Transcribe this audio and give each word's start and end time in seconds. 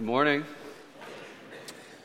Good 0.00 0.06
morning. 0.06 0.46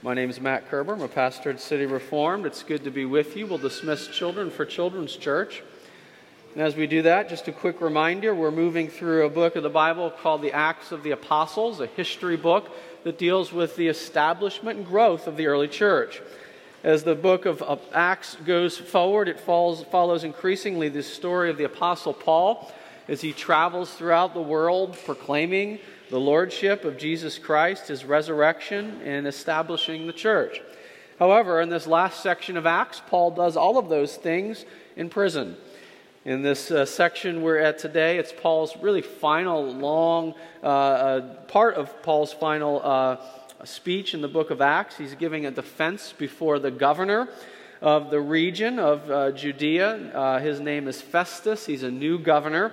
My 0.01 0.13
name 0.13 0.29
is 0.29 0.41
Matt 0.41 0.67
Kerber. 0.69 0.95
I'm 0.95 1.01
a 1.01 1.07
pastor 1.07 1.49
at 1.49 1.61
City 1.61 1.85
Reformed. 1.85 2.45
It's 2.45 2.61
good 2.61 2.83
to 2.83 2.91
be 2.91 3.05
with 3.05 3.37
you. 3.37 3.47
We'll 3.47 3.57
dismiss 3.57 4.07
children 4.07 4.51
for 4.51 4.65
Children's 4.65 5.15
Church. 5.15 5.63
And 6.53 6.61
as 6.61 6.75
we 6.75 6.87
do 6.87 7.03
that, 7.03 7.29
just 7.29 7.47
a 7.47 7.53
quick 7.53 7.79
reminder 7.79 8.35
we're 8.35 8.51
moving 8.51 8.89
through 8.89 9.25
a 9.25 9.29
book 9.29 9.55
of 9.55 9.63
the 9.63 9.69
Bible 9.69 10.11
called 10.11 10.41
the 10.41 10.51
Acts 10.51 10.91
of 10.91 11.03
the 11.03 11.11
Apostles, 11.11 11.79
a 11.79 11.85
history 11.85 12.35
book 12.35 12.69
that 13.05 13.17
deals 13.17 13.53
with 13.53 13.77
the 13.77 13.87
establishment 13.87 14.79
and 14.79 14.85
growth 14.85 15.25
of 15.25 15.37
the 15.37 15.47
early 15.47 15.69
church. 15.69 16.21
As 16.83 17.05
the 17.05 17.15
book 17.15 17.45
of 17.45 17.63
Acts 17.93 18.35
goes 18.45 18.77
forward, 18.77 19.29
it 19.29 19.39
falls, 19.39 19.85
follows 19.85 20.25
increasingly 20.25 20.89
the 20.89 21.01
story 21.01 21.49
of 21.49 21.55
the 21.55 21.63
Apostle 21.63 22.13
Paul 22.13 22.73
as 23.07 23.21
he 23.21 23.31
travels 23.31 23.93
throughout 23.93 24.33
the 24.33 24.41
world 24.41 24.97
proclaiming 25.05 25.79
the 26.09 26.19
lordship 26.19 26.85
of 26.85 26.97
Jesus 26.97 27.39
Christ, 27.39 27.87
his 27.87 28.05
resurrection, 28.05 29.01
and 29.03 29.27
establishing 29.27 30.07
the 30.07 30.13
church. 30.13 30.61
However, 31.17 31.61
in 31.61 31.69
this 31.69 31.87
last 31.87 32.21
section 32.21 32.57
of 32.57 32.65
Acts, 32.65 33.01
Paul 33.07 33.31
does 33.31 33.57
all 33.57 33.77
of 33.77 33.89
those 33.89 34.15
things 34.15 34.65
in 34.95 35.09
prison. 35.09 35.57
In 36.25 36.41
this 36.41 36.71
uh, 36.71 36.85
section 36.85 37.41
we're 37.41 37.57
at 37.57 37.77
today, 37.77 38.17
it's 38.17 38.33
Paul's 38.33 38.75
really 38.77 39.01
final, 39.01 39.71
long 39.71 40.33
uh, 40.63 40.65
uh, 40.67 41.35
part 41.45 41.75
of 41.75 42.01
Paul's 42.03 42.33
final 42.33 42.81
uh, 42.83 43.17
speech 43.63 44.13
in 44.13 44.21
the 44.21 44.27
book 44.27 44.49
of 44.51 44.61
Acts. 44.61 44.97
He's 44.97 45.15
giving 45.15 45.45
a 45.45 45.51
defense 45.51 46.13
before 46.17 46.59
the 46.59 46.71
governor 46.71 47.29
of 47.81 48.09
the 48.09 48.19
region 48.19 48.79
of 48.79 49.09
uh, 49.09 49.31
Judea. 49.31 50.11
Uh, 50.13 50.39
his 50.39 50.59
name 50.59 50.87
is 50.87 51.01
Festus. 51.01 51.65
He's 51.65 51.83
a 51.83 51.91
new 51.91 52.19
governor. 52.19 52.71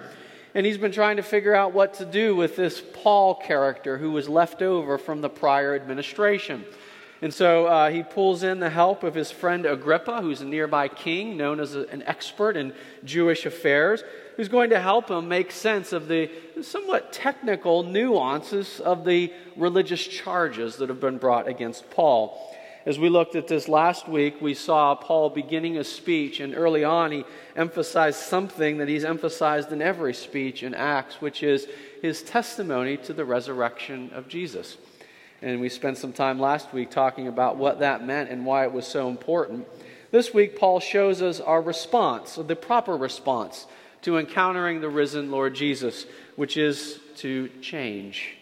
And 0.54 0.66
he's 0.66 0.78
been 0.78 0.92
trying 0.92 1.16
to 1.16 1.22
figure 1.22 1.54
out 1.54 1.72
what 1.72 1.94
to 1.94 2.04
do 2.04 2.36
with 2.36 2.56
this 2.56 2.82
Paul 3.02 3.34
character 3.34 3.96
who 3.96 4.10
was 4.10 4.28
left 4.28 4.60
over 4.60 4.98
from 4.98 5.20
the 5.20 5.30
prior 5.30 5.74
administration. 5.74 6.64
And 7.22 7.32
so 7.32 7.66
uh, 7.66 7.90
he 7.90 8.02
pulls 8.02 8.42
in 8.42 8.58
the 8.58 8.68
help 8.68 9.04
of 9.04 9.14
his 9.14 9.30
friend 9.30 9.64
Agrippa, 9.64 10.20
who's 10.20 10.40
a 10.40 10.44
nearby 10.44 10.88
king, 10.88 11.36
known 11.36 11.60
as 11.60 11.76
a, 11.76 11.88
an 11.88 12.02
expert 12.02 12.56
in 12.56 12.74
Jewish 13.04 13.46
affairs, 13.46 14.02
who's 14.36 14.48
going 14.48 14.70
to 14.70 14.80
help 14.80 15.08
him 15.08 15.28
make 15.28 15.52
sense 15.52 15.92
of 15.92 16.08
the 16.08 16.28
somewhat 16.62 17.12
technical 17.12 17.84
nuances 17.84 18.80
of 18.80 19.04
the 19.04 19.32
religious 19.56 20.04
charges 20.04 20.76
that 20.76 20.88
have 20.88 21.00
been 21.00 21.18
brought 21.18 21.46
against 21.46 21.88
Paul. 21.90 22.51
As 22.84 22.98
we 22.98 23.08
looked 23.08 23.36
at 23.36 23.46
this 23.46 23.68
last 23.68 24.08
week, 24.08 24.40
we 24.40 24.54
saw 24.54 24.96
Paul 24.96 25.30
beginning 25.30 25.78
a 25.78 25.84
speech, 25.84 26.40
and 26.40 26.52
early 26.52 26.82
on 26.82 27.12
he 27.12 27.24
emphasized 27.54 28.18
something 28.18 28.78
that 28.78 28.88
he's 28.88 29.04
emphasized 29.04 29.70
in 29.70 29.80
every 29.80 30.12
speech 30.12 30.64
in 30.64 30.74
Acts, 30.74 31.20
which 31.20 31.44
is 31.44 31.68
his 32.00 32.22
testimony 32.22 32.96
to 32.96 33.12
the 33.12 33.24
resurrection 33.24 34.10
of 34.12 34.26
Jesus. 34.26 34.78
And 35.40 35.60
we 35.60 35.68
spent 35.68 35.96
some 35.96 36.12
time 36.12 36.40
last 36.40 36.72
week 36.72 36.90
talking 36.90 37.28
about 37.28 37.56
what 37.56 37.78
that 37.78 38.04
meant 38.04 38.30
and 38.30 38.44
why 38.44 38.64
it 38.64 38.72
was 38.72 38.86
so 38.86 39.08
important. 39.08 39.68
This 40.10 40.34
week, 40.34 40.58
Paul 40.58 40.80
shows 40.80 41.22
us 41.22 41.38
our 41.38 41.62
response, 41.62 42.34
the 42.34 42.56
proper 42.56 42.96
response 42.96 43.66
to 44.02 44.18
encountering 44.18 44.80
the 44.80 44.88
risen 44.88 45.30
Lord 45.30 45.54
Jesus, 45.54 46.04
which 46.34 46.56
is 46.56 46.98
to 47.18 47.48
change, 47.60 48.38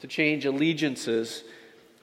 to 0.00 0.08
change 0.08 0.44
allegiances 0.44 1.44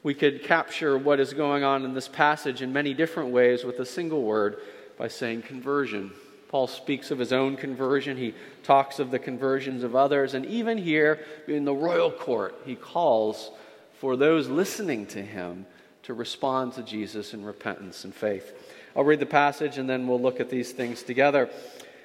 we 0.04 0.14
could 0.14 0.44
capture 0.44 0.98
what 0.98 1.20
is 1.20 1.34
going 1.34 1.64
on 1.64 1.86
in 1.86 1.94
this 1.94 2.10
passage 2.10 2.62
in 2.62 2.74
many 2.74 2.94
different 2.94 3.30
ways 3.30 3.64
with 3.64 3.80
a 3.80 3.86
single 3.86 4.22
word 4.22 4.58
by 4.98 5.08
saying 5.08 5.42
conversion. 5.42 6.12
Paul 6.50 6.68
speaks 6.68 7.10
of 7.10 7.18
his 7.18 7.34
own 7.34 7.56
conversion, 7.56 8.18
he 8.18 8.36
talks 8.62 9.00
of 9.00 9.10
the 9.10 9.18
conversions 9.18 9.84
of 9.84 9.96
others, 9.96 10.36
and 10.36 10.46
even 10.46 10.78
here 10.78 11.26
in 11.48 11.66
the 11.66 11.74
royal 11.74 12.12
court, 12.12 12.56
he 12.66 12.76
calls 12.76 13.50
for 13.94 14.16
those 14.16 14.50
listening 14.50 15.08
to 15.08 15.22
him 15.22 15.66
to 16.04 16.14
respond 16.14 16.74
to 16.74 16.84
Jesus 16.84 17.34
in 17.34 17.44
repentance 17.44 18.04
and 18.04 18.14
faith. 18.14 18.54
I'll 18.96 19.06
read 19.06 19.22
the 19.22 19.26
passage 19.26 19.78
and 19.78 19.90
then 19.90 20.06
we'll 20.06 20.22
look 20.22 20.40
at 20.40 20.50
these 20.50 20.72
things 20.74 21.02
together. 21.02 21.50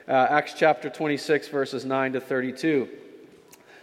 Uh, 0.07 0.13
Acts 0.31 0.55
chapter 0.57 0.89
26, 0.89 1.49
verses 1.49 1.85
9 1.85 2.15
to 2.15 2.21
32. 2.21 2.89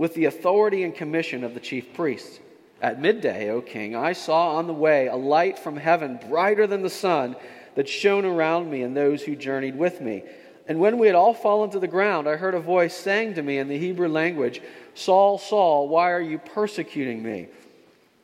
with 0.00 0.14
the 0.14 0.24
authority 0.24 0.82
and 0.82 0.94
commission 0.94 1.44
of 1.44 1.52
the 1.52 1.60
chief 1.60 1.92
priests. 1.92 2.40
At 2.80 3.02
midday, 3.02 3.50
O 3.50 3.60
king, 3.60 3.94
I 3.94 4.14
saw 4.14 4.56
on 4.56 4.66
the 4.66 4.72
way 4.72 5.08
a 5.08 5.14
light 5.14 5.58
from 5.58 5.76
heaven 5.76 6.18
brighter 6.26 6.66
than 6.66 6.80
the 6.80 6.88
sun 6.88 7.36
that 7.74 7.86
shone 7.86 8.24
around 8.24 8.70
me 8.70 8.80
and 8.80 8.96
those 8.96 9.22
who 9.22 9.36
journeyed 9.36 9.76
with 9.76 10.00
me. 10.00 10.22
And 10.66 10.80
when 10.80 10.96
we 10.96 11.06
had 11.06 11.16
all 11.16 11.34
fallen 11.34 11.68
to 11.72 11.78
the 11.78 11.86
ground, 11.86 12.30
I 12.30 12.36
heard 12.36 12.54
a 12.54 12.60
voice 12.60 12.96
saying 12.96 13.34
to 13.34 13.42
me 13.42 13.58
in 13.58 13.68
the 13.68 13.76
Hebrew 13.76 14.08
language, 14.08 14.62
Saul, 14.94 15.36
Saul, 15.36 15.86
why 15.86 16.12
are 16.12 16.22
you 16.22 16.38
persecuting 16.38 17.22
me? 17.22 17.48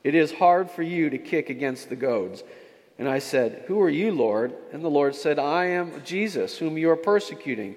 It 0.03 0.15
is 0.15 0.33
hard 0.33 0.71
for 0.71 0.83
you 0.83 1.11
to 1.11 1.19
kick 1.19 1.51
against 1.51 1.91
the 1.91 1.97
goads. 1.97 2.43
And 2.99 3.07
I 3.07 3.19
said, 3.19 3.65
Who 3.67 3.83
are 3.83 3.91
you, 3.91 4.13
Lord? 4.13 4.55
And 4.73 4.83
the 4.83 4.89
Lord 4.89 5.15
said, 5.15 5.39
I 5.39 5.67
am 5.67 6.03
Jesus, 6.07 6.57
whom 6.57 6.79
you 6.79 6.89
are 6.89 6.97
persecuting. 6.97 7.77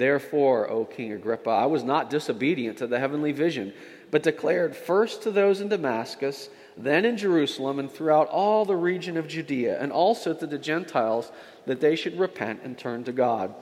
Therefore, 0.00 0.70
O 0.70 0.86
King 0.86 1.12
Agrippa, 1.12 1.50
I 1.50 1.66
was 1.66 1.84
not 1.84 2.08
disobedient 2.08 2.78
to 2.78 2.86
the 2.86 2.98
heavenly 2.98 3.32
vision, 3.32 3.74
but 4.10 4.22
declared 4.22 4.74
first 4.74 5.20
to 5.24 5.30
those 5.30 5.60
in 5.60 5.68
Damascus, 5.68 6.48
then 6.74 7.04
in 7.04 7.18
Jerusalem, 7.18 7.78
and 7.78 7.92
throughout 7.92 8.26
all 8.28 8.64
the 8.64 8.76
region 8.76 9.18
of 9.18 9.28
Judea, 9.28 9.78
and 9.78 9.92
also 9.92 10.32
to 10.32 10.46
the 10.46 10.56
Gentiles, 10.56 11.30
that 11.66 11.82
they 11.82 11.96
should 11.96 12.18
repent 12.18 12.62
and 12.64 12.78
turn 12.78 13.04
to 13.04 13.12
God, 13.12 13.54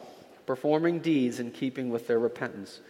performing 0.47 1.01
deeds 1.01 1.41
in 1.41 1.51
keeping 1.51 1.91
with 1.91 2.07
their 2.07 2.21
repentance. 2.21 2.83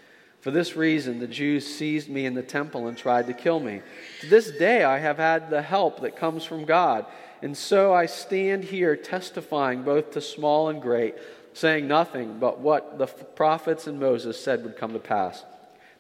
For 0.42 0.50
this 0.50 0.76
reason, 0.76 1.19
the 1.19 1.26
Jews 1.26 1.66
seized 1.66 2.10
me 2.10 2.26
in 2.26 2.34
the 2.34 2.42
temple 2.42 2.86
and 2.86 2.98
tried 2.98 3.28
to 3.28 3.32
kill 3.32 3.60
me. 3.60 3.80
To 4.20 4.26
this 4.26 4.50
day, 4.50 4.84
I 4.84 4.98
have 4.98 5.16
had 5.16 5.48
the 5.48 5.62
help 5.62 6.03
that 6.03 6.16
comes 6.16 6.44
from 6.44 6.66
God. 6.66 7.06
And 7.41 7.56
so 7.56 7.94
I 7.94 8.06
stand 8.06 8.65
here 8.65 8.94
testifying 8.97 9.84
both 9.84 10.10
to 10.12 10.20
small 10.20 10.69
and 10.69 10.82
great 10.82 11.15
saying 11.58 11.86
nothing 11.88 12.38
but 12.38 12.60
what 12.60 12.98
the 12.98 13.06
prophets 13.06 13.86
and 13.86 14.00
Moses 14.00 14.42
said 14.42 14.62
would 14.64 14.76
come 14.76 14.92
to 14.92 14.98
pass 14.98 15.44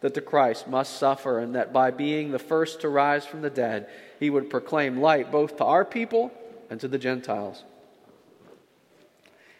that 0.00 0.14
the 0.14 0.20
Christ 0.20 0.68
must 0.68 0.96
suffer, 0.96 1.40
and 1.40 1.54
that 1.54 1.72
by 1.72 1.90
being 1.90 2.30
the 2.30 2.38
first 2.38 2.80
to 2.80 2.88
rise 2.88 3.26
from 3.26 3.42
the 3.42 3.50
dead, 3.50 3.88
he 4.20 4.30
would 4.30 4.50
proclaim 4.50 5.00
light 5.00 5.32
both 5.32 5.56
to 5.56 5.64
our 5.64 5.84
people 5.84 6.30
and 6.70 6.78
to 6.80 6.88
the 6.88 6.98
Gentiles. 6.98 7.64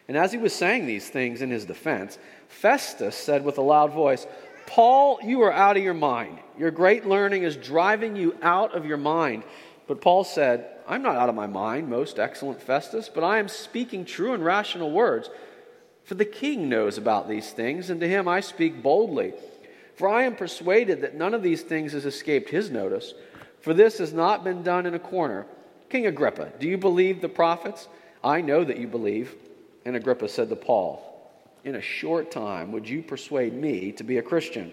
And 0.07 0.17
as 0.17 0.31
he 0.31 0.37
was 0.37 0.55
saying 0.55 0.85
these 0.85 1.09
things 1.09 1.41
in 1.41 1.51
his 1.51 1.65
defense, 1.65 2.17
Festus 2.47 3.15
said 3.15 3.43
with 3.43 3.57
a 3.57 3.61
loud 3.61 3.91
voice, 3.91 4.25
Paul, 4.65 5.19
you 5.23 5.41
are 5.41 5.51
out 5.51 5.77
of 5.77 5.83
your 5.83 5.93
mind. 5.93 6.39
Your 6.57 6.71
great 6.71 7.05
learning 7.05 7.43
is 7.43 7.57
driving 7.57 8.15
you 8.15 8.35
out 8.41 8.73
of 8.75 8.85
your 8.85 8.97
mind. 8.97 9.43
But 9.87 10.01
Paul 10.01 10.23
said, 10.23 10.67
I'm 10.87 11.01
not 11.01 11.15
out 11.15 11.29
of 11.29 11.35
my 11.35 11.47
mind, 11.47 11.89
most 11.89 12.17
excellent 12.17 12.61
Festus, 12.61 13.09
but 13.09 13.23
I 13.23 13.39
am 13.39 13.47
speaking 13.47 14.05
true 14.05 14.33
and 14.33 14.45
rational 14.45 14.91
words. 14.91 15.29
For 16.03 16.15
the 16.15 16.25
king 16.25 16.69
knows 16.69 16.97
about 16.97 17.29
these 17.29 17.51
things, 17.51 17.89
and 17.89 17.99
to 18.01 18.07
him 18.07 18.27
I 18.27 18.39
speak 18.39 18.81
boldly. 18.81 19.33
For 19.95 20.07
I 20.07 20.23
am 20.23 20.35
persuaded 20.35 21.01
that 21.01 21.15
none 21.15 21.33
of 21.33 21.43
these 21.43 21.61
things 21.61 21.91
has 21.93 22.05
escaped 22.05 22.49
his 22.49 22.69
notice, 22.69 23.13
for 23.61 23.73
this 23.73 23.97
has 23.97 24.13
not 24.13 24.43
been 24.43 24.63
done 24.63 24.85
in 24.85 24.93
a 24.93 24.99
corner. 24.99 25.45
King 25.89 26.05
Agrippa, 26.05 26.53
do 26.59 26.67
you 26.67 26.77
believe 26.77 27.19
the 27.21 27.29
prophets? 27.29 27.87
I 28.23 28.41
know 28.41 28.63
that 28.63 28.77
you 28.77 28.87
believe. 28.87 29.35
And 29.85 29.95
Agrippa 29.95 30.29
said 30.29 30.49
to 30.49 30.55
Paul, 30.55 31.31
In 31.63 31.75
a 31.75 31.81
short 31.81 32.31
time 32.31 32.71
would 32.71 32.87
you 32.87 33.01
persuade 33.01 33.53
me 33.53 33.91
to 33.93 34.03
be 34.03 34.17
a 34.17 34.21
Christian? 34.23 34.71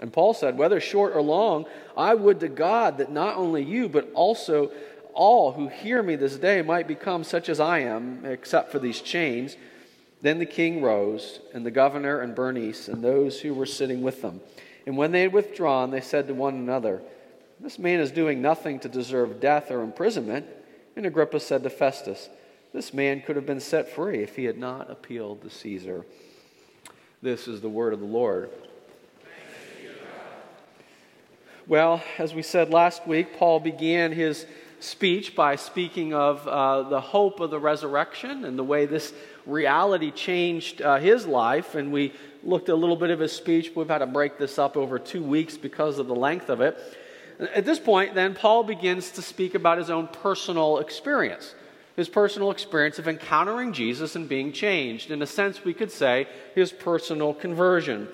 And 0.00 0.12
Paul 0.12 0.34
said, 0.34 0.58
Whether 0.58 0.80
short 0.80 1.14
or 1.14 1.22
long, 1.22 1.66
I 1.96 2.14
would 2.14 2.40
to 2.40 2.48
God 2.48 2.98
that 2.98 3.10
not 3.10 3.36
only 3.36 3.62
you, 3.62 3.88
but 3.88 4.10
also 4.14 4.70
all 5.14 5.52
who 5.52 5.68
hear 5.68 6.02
me 6.02 6.16
this 6.16 6.36
day 6.36 6.60
might 6.62 6.86
become 6.86 7.24
such 7.24 7.48
as 7.48 7.58
I 7.58 7.80
am, 7.80 8.24
except 8.24 8.70
for 8.70 8.78
these 8.78 9.00
chains. 9.00 9.56
Then 10.22 10.38
the 10.38 10.46
king 10.46 10.82
rose, 10.82 11.40
and 11.52 11.64
the 11.64 11.70
governor 11.70 12.20
and 12.20 12.34
Bernice, 12.34 12.88
and 12.88 13.02
those 13.02 13.40
who 13.40 13.54
were 13.54 13.66
sitting 13.66 14.02
with 14.02 14.22
them. 14.22 14.40
And 14.86 14.96
when 14.96 15.12
they 15.12 15.22
had 15.22 15.32
withdrawn, 15.32 15.90
they 15.90 16.00
said 16.00 16.26
to 16.28 16.34
one 16.34 16.54
another, 16.54 17.02
This 17.60 17.78
man 17.78 18.00
is 18.00 18.10
doing 18.10 18.40
nothing 18.40 18.78
to 18.80 18.88
deserve 18.88 19.40
death 19.40 19.70
or 19.70 19.82
imprisonment. 19.82 20.46
And 20.96 21.04
Agrippa 21.04 21.40
said 21.40 21.62
to 21.64 21.70
Festus, 21.70 22.28
This 22.72 22.94
man 22.94 23.20
could 23.20 23.36
have 23.36 23.46
been 23.46 23.60
set 23.60 23.90
free 23.90 24.22
if 24.22 24.36
he 24.36 24.44
had 24.44 24.58
not 24.58 24.90
appealed 24.90 25.42
to 25.42 25.50
Caesar. 25.50 26.06
This 27.20 27.48
is 27.48 27.60
the 27.60 27.68
word 27.68 27.92
of 27.92 28.00
the 28.00 28.06
Lord. 28.06 28.50
Well, 31.66 32.00
as 32.18 32.32
we 32.32 32.42
said 32.42 32.70
last 32.70 33.08
week, 33.08 33.36
Paul 33.36 33.58
began 33.58 34.12
his 34.12 34.46
speech 34.78 35.34
by 35.34 35.56
speaking 35.56 36.14
of 36.14 36.46
uh, 36.46 36.82
the 36.82 37.00
hope 37.00 37.40
of 37.40 37.50
the 37.50 37.58
resurrection 37.58 38.44
and 38.44 38.56
the 38.56 38.62
way 38.62 38.86
this 38.86 39.12
reality 39.46 40.10
changed 40.10 40.82
uh, 40.82 40.98
his 40.98 41.26
life. 41.26 41.74
And 41.74 41.92
we 41.92 42.12
looked 42.42 42.68
at 42.68 42.74
a 42.74 42.76
little 42.76 42.96
bit 42.96 43.10
of 43.10 43.20
his 43.20 43.32
speech. 43.32 43.72
We've 43.74 43.88
had 43.88 43.98
to 43.98 44.06
break 44.06 44.38
this 44.38 44.58
up 44.58 44.76
over 44.76 44.98
two 44.98 45.22
weeks 45.22 45.56
because 45.56 45.98
of 45.98 46.06
the 46.06 46.14
length 46.14 46.50
of 46.50 46.60
it. 46.60 46.78
At 47.38 47.64
this 47.64 47.78
point, 47.78 48.14
then, 48.14 48.34
Paul 48.34 48.64
begins 48.64 49.10
to 49.12 49.22
speak 49.22 49.54
about 49.54 49.78
his 49.78 49.90
own 49.90 50.08
personal 50.08 50.78
experience. 50.78 51.54
His 51.94 52.08
personal 52.08 52.50
experience 52.50 52.98
of 52.98 53.08
encountering 53.08 53.72
Jesus 53.72 54.16
and 54.16 54.28
being 54.28 54.52
changed. 54.52 55.10
In 55.10 55.22
a 55.22 55.26
sense, 55.26 55.64
we 55.64 55.74
could 55.74 55.90
say 55.90 56.28
his 56.54 56.72
personal 56.72 57.34
conversion. 57.34 58.08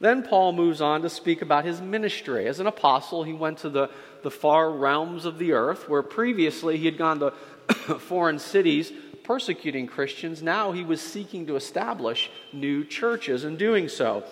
Then 0.00 0.22
Paul 0.22 0.52
moves 0.52 0.80
on 0.80 1.02
to 1.02 1.10
speak 1.10 1.42
about 1.42 1.64
his 1.64 1.80
ministry. 1.80 2.46
As 2.46 2.60
an 2.60 2.68
apostle, 2.68 3.24
he 3.24 3.32
went 3.32 3.58
to 3.58 3.68
the, 3.68 3.90
the 4.22 4.30
far 4.30 4.70
realms 4.70 5.24
of 5.24 5.38
the 5.38 5.52
earth, 5.52 5.88
where 5.88 6.02
previously 6.02 6.76
he 6.76 6.84
had 6.84 6.98
gone 6.98 7.18
to 7.18 7.30
foreign 7.98 8.38
cities 8.38 8.92
persecuting 9.28 9.86
Christians. 9.86 10.42
Now 10.42 10.72
he 10.72 10.82
was 10.82 11.02
seeking 11.02 11.46
to 11.48 11.56
establish 11.56 12.30
new 12.50 12.82
churches 12.82 13.44
and 13.44 13.58
doing 13.58 13.86
so. 13.86 14.24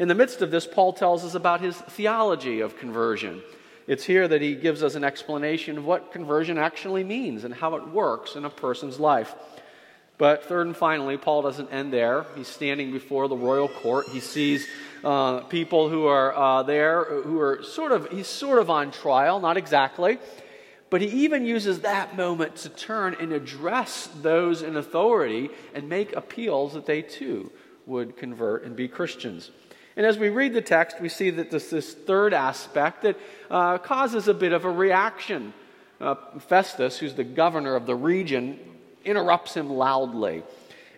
In 0.00 0.08
the 0.08 0.14
midst 0.16 0.42
of 0.42 0.50
this, 0.50 0.66
Paul 0.66 0.92
tells 0.92 1.24
us 1.24 1.36
about 1.36 1.60
his 1.60 1.76
theology 1.76 2.58
of 2.58 2.76
conversion. 2.76 3.42
It's 3.86 4.02
here 4.02 4.26
that 4.26 4.42
he 4.42 4.56
gives 4.56 4.82
us 4.82 4.96
an 4.96 5.04
explanation 5.04 5.78
of 5.78 5.84
what 5.84 6.10
conversion 6.10 6.58
actually 6.58 7.04
means 7.04 7.44
and 7.44 7.54
how 7.54 7.76
it 7.76 7.86
works 7.90 8.34
in 8.34 8.44
a 8.44 8.50
person's 8.50 8.98
life. 8.98 9.36
But 10.18 10.42
third 10.42 10.66
and 10.66 10.76
finally, 10.76 11.16
Paul 11.16 11.42
doesn't 11.42 11.72
end 11.72 11.92
there. 11.92 12.26
He's 12.34 12.48
standing 12.48 12.90
before 12.90 13.28
the 13.28 13.36
royal 13.36 13.68
court. 13.68 14.08
He 14.08 14.18
sees 14.18 14.66
uh, 15.04 15.42
people 15.42 15.88
who 15.88 16.06
are 16.06 16.34
uh, 16.36 16.64
there 16.64 17.04
who 17.04 17.38
are 17.38 17.62
sort 17.62 17.92
of, 17.92 18.10
he's 18.10 18.26
sort 18.26 18.58
of 18.58 18.68
on 18.68 18.90
trial, 18.90 19.38
not 19.38 19.56
exactly. 19.56 20.18
But 20.94 21.00
he 21.00 21.24
even 21.24 21.44
uses 21.44 21.80
that 21.80 22.16
moment 22.16 22.54
to 22.58 22.68
turn 22.68 23.16
and 23.18 23.32
address 23.32 24.08
those 24.22 24.62
in 24.62 24.76
authority 24.76 25.50
and 25.74 25.88
make 25.88 26.14
appeals 26.14 26.74
that 26.74 26.86
they 26.86 27.02
too 27.02 27.50
would 27.84 28.16
convert 28.16 28.62
and 28.62 28.76
be 28.76 28.86
Christians. 28.86 29.50
And 29.96 30.06
as 30.06 30.18
we 30.18 30.28
read 30.28 30.54
the 30.54 30.62
text, 30.62 31.00
we 31.00 31.08
see 31.08 31.30
that 31.30 31.50
this, 31.50 31.70
this 31.70 31.94
third 31.94 32.32
aspect 32.32 33.02
that 33.02 33.18
uh, 33.50 33.78
causes 33.78 34.28
a 34.28 34.34
bit 34.34 34.52
of 34.52 34.64
a 34.64 34.70
reaction. 34.70 35.52
Uh, 36.00 36.14
Festus, 36.38 36.96
who's 36.96 37.14
the 37.14 37.24
governor 37.24 37.74
of 37.74 37.86
the 37.86 37.96
region, 37.96 38.60
interrupts 39.04 39.54
him 39.54 39.70
loudly. 39.70 40.44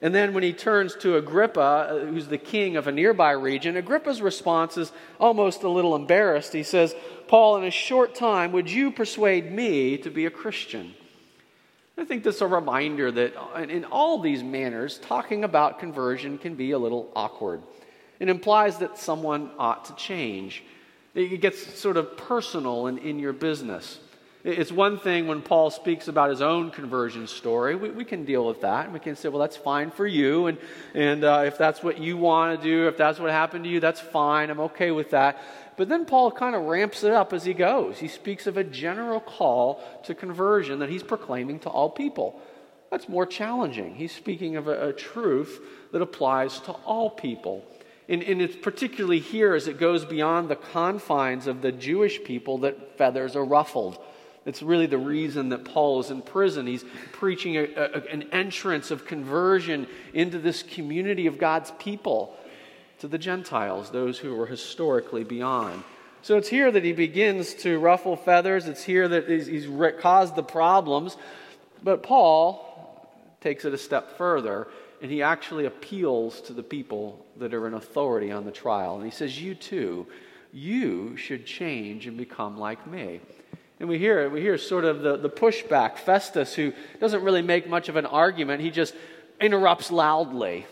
And 0.07 0.15
then 0.15 0.35
when 0.35 0.45
he 0.45 0.53
turns 0.53 0.95
to 0.99 1.17
Agrippa, 1.17 1.61
uh, 1.61 1.99
who's 2.07 2.29
the 2.29 2.39
king 2.39 2.77
of 2.77 2.87
a 2.87 2.93
nearby 2.93 3.33
region, 3.33 3.77
Agrippa's 3.77 4.23
response 4.23 4.77
is 4.77 4.93
almost 5.19 5.65
a 5.65 5.69
little 5.69 5.97
embarrassed. 5.97 6.53
He 6.53 6.63
says, 6.63 6.95
Paul, 7.27 7.57
in 7.57 7.65
a 7.65 7.73
short 7.73 8.15
time, 8.15 8.53
would 8.53 8.71
you 8.71 8.93
persuade 8.93 9.51
me 9.51 9.99
to 9.99 10.09
be 10.09 10.25
a 10.25 10.31
Christian? 10.31 10.95
I 11.99 12.05
think 12.05 12.23
this 12.23 12.37
is 12.37 12.43
a 12.43 12.47
reminder 12.47 13.11
that 13.11 13.35
in 13.69 13.85
all 13.87 14.21
these 14.21 14.45
manners, 14.45 14.99
talking 14.99 15.43
about 15.43 15.81
conversion 15.81 16.39
can 16.39 16.55
be 16.55 16.71
a 16.71 16.79
little 16.79 17.11
awkward. 17.17 17.61
It 18.21 18.29
implies 18.29 18.79
that 18.79 18.99
someone 18.99 19.51
ought 19.59 19.87
to 19.87 19.97
change. 19.97 20.63
It 21.17 21.41
gets 21.41 21.81
sort 21.81 21.97
of 21.97 22.17
personal 22.17 22.87
and 22.87 23.01
in 23.01 23.19
your 23.19 23.33
business. 23.33 23.99
It's 24.47 24.71
one 24.71 25.01
thing 25.01 25.27
when 25.27 25.43
Paul 25.43 25.71
speaks 25.71 26.07
about 26.07 26.31
his 26.31 26.41
own 26.41 26.71
conversion 26.71 27.27
story. 27.27 27.75
We, 27.75 27.91
we 27.91 28.05
can 28.05 28.25
deal 28.25 28.47
with 28.47 28.61
that. 28.61 28.85
And 28.85 28.95
We 28.95 29.01
can 29.01 29.17
say, 29.17 29.29
well, 29.29 29.41
that's 29.41 29.57
fine 29.57 29.91
for 29.91 30.07
you. 30.07 30.47
And, 30.47 30.59
and 30.95 31.25
uh, 31.25 31.43
if 31.47 31.59
that's 31.59 31.83
what 31.83 31.99
you 31.99 32.17
want 32.17 32.57
to 32.57 32.65
do, 32.65 32.87
if 32.87 32.97
that's 32.97 33.19
what 33.19 33.33
happened 33.33 33.65
to 33.65 33.71
you, 33.71 33.81
that's 33.81 33.99
fine. 33.99 34.49
I'm 34.49 34.61
okay 34.61 34.93
with 34.93 35.11
that. 35.11 35.43
But 35.77 35.89
then 35.89 36.05
Paul 36.05 36.31
kind 36.31 36.55
of 36.55 36.63
ramps 36.63 37.03
it 37.03 37.13
up 37.13 37.33
as 37.33 37.45
he 37.45 37.55
goes. 37.55 37.99
He 37.99 38.07
speaks 38.07 38.47
of 38.47 38.57
a 38.57 38.63
general 38.63 39.19
call 39.19 39.83
to 40.05 40.15
conversion 40.15 40.79
that 40.79 40.91
he's 40.91 41.03
proclaiming 41.03 41.59
to 41.61 41.69
all 41.69 41.91
people. 41.91 42.41
That's 42.93 43.09
more 43.09 43.27
challenging. 43.27 43.97
He's 43.97 44.15
speaking 44.15 44.55
of 44.55 44.69
a, 44.69 44.91
a 44.91 44.93
truth 44.93 45.61
that 45.91 46.03
applies 46.03 46.61
to 46.61 46.73
all 46.73 47.11
people. 47.11 47.65
And, 48.09 48.23
and, 48.23 48.41
it's 48.41 48.55
particularly 48.55 49.19
here 49.19 49.57
as 49.57 49.67
it 49.67 49.81
goes 49.81 50.05
beyond 50.05 50.49
the 50.49 50.55
confines 50.55 51.49
of 51.49 51.63
the 51.63 51.73
Jewish 51.73 52.23
people 52.23 52.59
that 52.59 52.97
feathers 52.97 53.35
are 53.35 53.45
ruffled. 53.45 53.99
It's 54.47 54.63
really 54.63 54.87
the 54.87 54.97
reason 54.97 55.49
that 55.51 55.65
Paul 55.65 56.01
is 56.01 56.11
in 56.11 56.23
prison. 56.23 56.69
He's 56.69 56.85
preaching 57.13 57.57
a, 57.57 57.65
a, 57.65 58.03
an 58.11 58.29
entrance 58.33 58.93
of 58.93 59.05
conversion 59.05 59.89
into 60.15 60.39
this 60.39 60.63
community 60.63 61.27
of 61.27 61.37
God's 61.37 61.73
people 61.79 62.35
to 63.01 63.09
the 63.09 63.19
Gentiles, 63.19 63.91
those 63.91 64.19
who 64.19 64.35
were 64.35 64.47
historically 64.47 65.25
beyond. 65.25 65.83
So 66.23 66.37
it's 66.37 66.49
here 66.49 66.71
that 66.71 66.85
he 66.85 66.93
begins 66.93 67.55
to 67.55 67.79
ruffle 67.79 68.17
feathers. 68.17 68.67
It's 68.67 68.85
here 68.85 69.09
that 69.09 69.29
he's, 69.29 69.47
he's 69.47 69.69
caused 70.01 70.37
the 70.37 70.43
problems. 70.43 71.17
But 71.83 72.03
Paul 72.03 72.63
takes 73.41 73.65
it 73.65 73.75
a 73.75 73.79
step 73.79 74.17
further 74.17 74.69
and 75.03 75.11
he 75.11 75.23
actually 75.23 75.67
appeals 75.67 76.41
to 76.43 76.53
the 76.53 76.63
people 76.63 77.25
that 77.37 77.53
are 77.53 77.67
in 77.67 77.75
authority 77.75 78.33
on 78.33 78.45
the 78.45 78.51
trial. 78.51 78.97
And 78.97 79.05
he 79.05 79.11
says, 79.11 79.41
You 79.41 79.55
too, 79.55 80.07
you 80.53 81.17
should 81.17 81.47
change 81.47 82.07
and 82.07 82.17
become 82.17 82.59
like 82.59 82.87
me. 82.87 83.21
And 83.79 83.89
we 83.89 83.99
hear, 83.99 84.31
we 84.31 84.41
hear 84.41 84.57
sort 84.57 84.85
of 84.85 85.03
the, 85.03 85.17
the 85.17 85.29
pushback. 85.29 85.99
Festus, 85.99 86.55
who 86.55 86.73
doesn't 86.99 87.23
really 87.23 87.43
make 87.43 87.69
much 87.69 87.89
of 87.89 87.97
an 87.97 88.07
argument, 88.07 88.63
he 88.63 88.71
just 88.71 88.95
interrupts 89.41 89.91
loudly. 89.91 90.67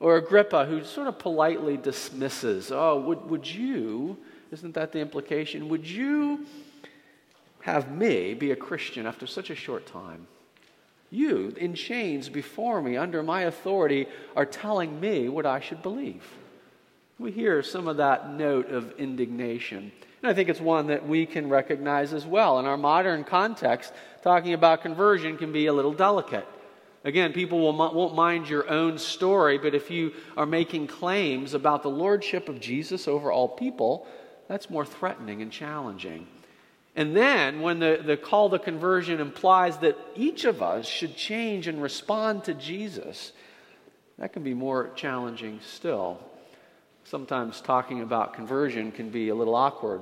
Or 0.00 0.16
Agrippa, 0.16 0.64
who 0.64 0.82
sort 0.82 1.06
of 1.06 1.18
politely 1.18 1.76
dismisses, 1.76 2.72
Oh, 2.72 3.00
would, 3.00 3.30
would 3.30 3.46
you, 3.46 4.16
isn't 4.50 4.74
that 4.74 4.92
the 4.92 4.98
implication? 4.98 5.68
Would 5.68 5.86
you 5.86 6.46
have 7.62 7.92
me 7.92 8.34
be 8.34 8.50
a 8.50 8.56
Christian 8.56 9.06
after 9.06 9.26
such 9.26 9.50
a 9.50 9.54
short 9.54 9.86
time? 9.86 10.26
You, 11.10 11.54
in 11.56 11.74
chains 11.74 12.28
before 12.28 12.80
me, 12.80 12.96
under 12.96 13.22
my 13.22 13.42
authority, 13.42 14.06
are 14.34 14.46
telling 14.46 15.00
me 15.00 15.28
what 15.28 15.44
I 15.44 15.60
should 15.60 15.82
believe. 15.82 16.24
We 17.18 17.32
hear 17.32 17.62
some 17.62 17.86
of 17.86 17.98
that 17.98 18.32
note 18.32 18.70
of 18.70 18.92
indignation. 18.98 19.92
And 20.22 20.30
I 20.30 20.34
think 20.34 20.48
it's 20.48 20.60
one 20.60 20.88
that 20.88 21.06
we 21.06 21.24
can 21.24 21.48
recognize 21.48 22.12
as 22.12 22.26
well. 22.26 22.58
In 22.58 22.66
our 22.66 22.76
modern 22.76 23.24
context, 23.24 23.92
talking 24.22 24.52
about 24.52 24.82
conversion 24.82 25.38
can 25.38 25.52
be 25.52 25.66
a 25.66 25.72
little 25.72 25.94
delicate. 25.94 26.46
Again, 27.04 27.32
people 27.32 27.60
will, 27.60 27.72
won't 27.72 28.14
mind 28.14 28.48
your 28.48 28.68
own 28.68 28.98
story, 28.98 29.56
but 29.56 29.74
if 29.74 29.90
you 29.90 30.12
are 30.36 30.44
making 30.44 30.88
claims 30.88 31.54
about 31.54 31.82
the 31.82 31.88
lordship 31.88 32.50
of 32.50 32.60
Jesus 32.60 33.08
over 33.08 33.32
all 33.32 33.48
people, 33.48 34.06
that's 34.48 34.68
more 34.68 34.84
threatening 34.84 35.40
and 35.40 35.50
challenging. 35.50 36.26
And 36.94 37.16
then, 37.16 37.62
when 37.62 37.78
the, 37.78 38.02
the 38.04 38.18
call 38.18 38.50
to 38.50 38.58
conversion 38.58 39.20
implies 39.20 39.78
that 39.78 39.96
each 40.14 40.44
of 40.44 40.60
us 40.60 40.86
should 40.86 41.16
change 41.16 41.66
and 41.68 41.80
respond 41.80 42.44
to 42.44 42.52
Jesus, 42.52 43.32
that 44.18 44.34
can 44.34 44.42
be 44.42 44.52
more 44.52 44.90
challenging 44.94 45.60
still 45.62 46.20
sometimes 47.10 47.60
talking 47.60 48.02
about 48.02 48.34
conversion 48.34 48.92
can 48.92 49.10
be 49.10 49.30
a 49.30 49.34
little 49.34 49.56
awkward. 49.56 50.00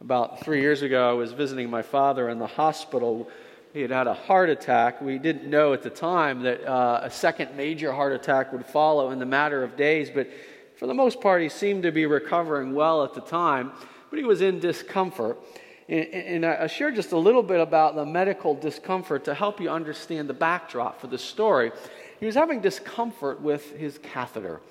About 0.00 0.40
three 0.40 0.62
years 0.62 0.80
ago, 0.80 1.10
I 1.10 1.12
was 1.12 1.32
visiting 1.32 1.68
my 1.68 1.82
father 1.82 2.30
in 2.30 2.38
the 2.38 2.46
hospital. 2.46 3.28
He 3.74 3.82
had 3.82 3.90
had 3.90 4.06
a 4.06 4.14
heart 4.14 4.48
attack. 4.48 5.02
We 5.02 5.18
didn't 5.18 5.50
know 5.50 5.74
at 5.74 5.82
the 5.82 5.90
time 5.90 6.40
that 6.44 6.64
uh, 6.66 7.00
a 7.02 7.10
second 7.10 7.54
major 7.58 7.92
heart 7.92 8.14
attack 8.14 8.54
would 8.54 8.64
follow 8.64 9.10
in 9.10 9.18
the 9.18 9.26
matter 9.26 9.62
of 9.62 9.76
days, 9.76 10.08
but 10.08 10.30
for 10.78 10.86
the 10.86 10.94
most 10.94 11.20
part, 11.20 11.42
he 11.42 11.50
seemed 11.50 11.82
to 11.82 11.92
be 11.92 12.06
recovering 12.06 12.74
well 12.74 13.04
at 13.04 13.12
the 13.12 13.20
time, 13.20 13.72
but 14.08 14.18
he 14.18 14.24
was 14.24 14.40
in 14.40 14.60
discomfort. 14.60 15.38
And, 15.90 16.06
and 16.06 16.46
I 16.46 16.68
shared 16.68 16.94
just 16.94 17.12
a 17.12 17.18
little 17.18 17.42
bit 17.42 17.60
about 17.60 17.96
the 17.96 18.06
medical 18.06 18.54
discomfort 18.54 19.26
to 19.26 19.34
help 19.34 19.60
you 19.60 19.68
understand 19.68 20.26
the 20.26 20.34
backdrop 20.34 21.02
for 21.02 21.06
the 21.08 21.18
story. 21.18 21.70
He 22.18 22.24
was 22.24 22.34
having 22.34 22.62
discomfort 22.62 23.42
with 23.42 23.76
his 23.76 23.98
catheter. 23.98 24.62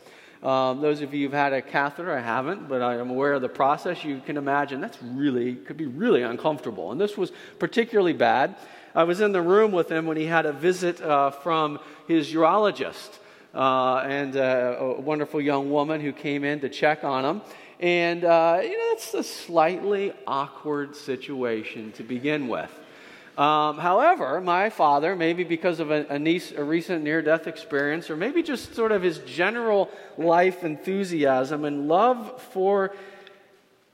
Um, 0.42 0.80
those 0.80 1.02
of 1.02 1.14
you 1.14 1.26
who've 1.26 1.34
had 1.34 1.52
a 1.52 1.62
catheter, 1.62 2.12
I 2.12 2.22
haven't, 2.22 2.70
but 2.70 2.82
I 2.82 2.96
am 2.96 3.10
aware 3.10 3.34
of 3.34 3.42
the 3.42 3.50
process. 3.50 4.06
You 4.06 4.22
can 4.26 4.38
imagine 4.38 4.80
that's 4.80 5.02
really, 5.04 5.56
could 5.56 5.76
be 5.76 5.86
really 5.86 6.22
uncomfortable. 6.22 6.92
And 6.92 7.02
this 7.02 7.18
was 7.18 7.32
particularly 7.60 8.14
bad. 8.14 8.56
I 8.96 9.04
was 9.04 9.20
in 9.20 9.34
the 9.34 9.42
room 9.42 9.72
with 9.74 9.92
him 9.92 10.06
when 10.06 10.16
he 10.16 10.26
had 10.26 10.46
a 10.46 10.54
visit 10.54 11.02
uh, 11.02 11.32
from 11.32 11.80
his 12.08 12.32
urologist 12.32 13.20
uh, 13.54 13.98
and 13.98 14.38
uh, 14.38 14.78
a 14.80 15.02
wonderful 15.02 15.42
young 15.42 15.70
woman 15.72 16.00
who 16.00 16.14
came 16.14 16.46
in 16.46 16.62
to 16.62 16.70
check 16.70 17.04
on 17.04 17.26
him. 17.26 17.42
And, 17.82 18.24
uh, 18.24 18.60
you 18.62 18.78
know, 18.78 18.92
it's 18.92 19.14
a 19.14 19.24
slightly 19.24 20.14
awkward 20.26 20.96
situation 20.96 21.92
to 21.94 22.04
begin 22.04 22.48
with. 22.48 22.72
Um, 23.40 23.78
however, 23.78 24.42
my 24.42 24.70
father, 24.70 25.16
maybe 25.16 25.46
because 25.46 25.80
of 25.80 25.92
a, 25.92 26.06
a, 26.10 26.20
niece, 26.20 26.52
a 26.52 26.62
recent 26.62 27.06
near 27.06 27.22
death 27.22 27.48
experience, 27.48 28.10
or 28.10 28.18
maybe 28.18 28.44
just 28.44 28.76
sort 28.76 28.92
of 28.92 29.02
his 29.02 29.20
general 29.20 29.90
life 30.18 30.66
enthusiasm 30.66 31.64
and 31.64 31.88
love 31.88 32.42
for 32.52 32.94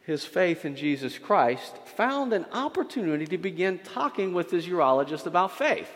his 0.01 0.25
faith 0.25 0.65
in 0.65 0.75
Jesus 0.75 1.19
Christ, 1.19 1.77
found 1.95 2.33
an 2.33 2.47
opportunity 2.53 3.27
to 3.27 3.37
begin 3.37 3.77
talking 3.77 4.33
with 4.33 4.49
his 4.49 4.65
urologist 4.65 5.27
about 5.27 5.55
faith. 5.55 5.91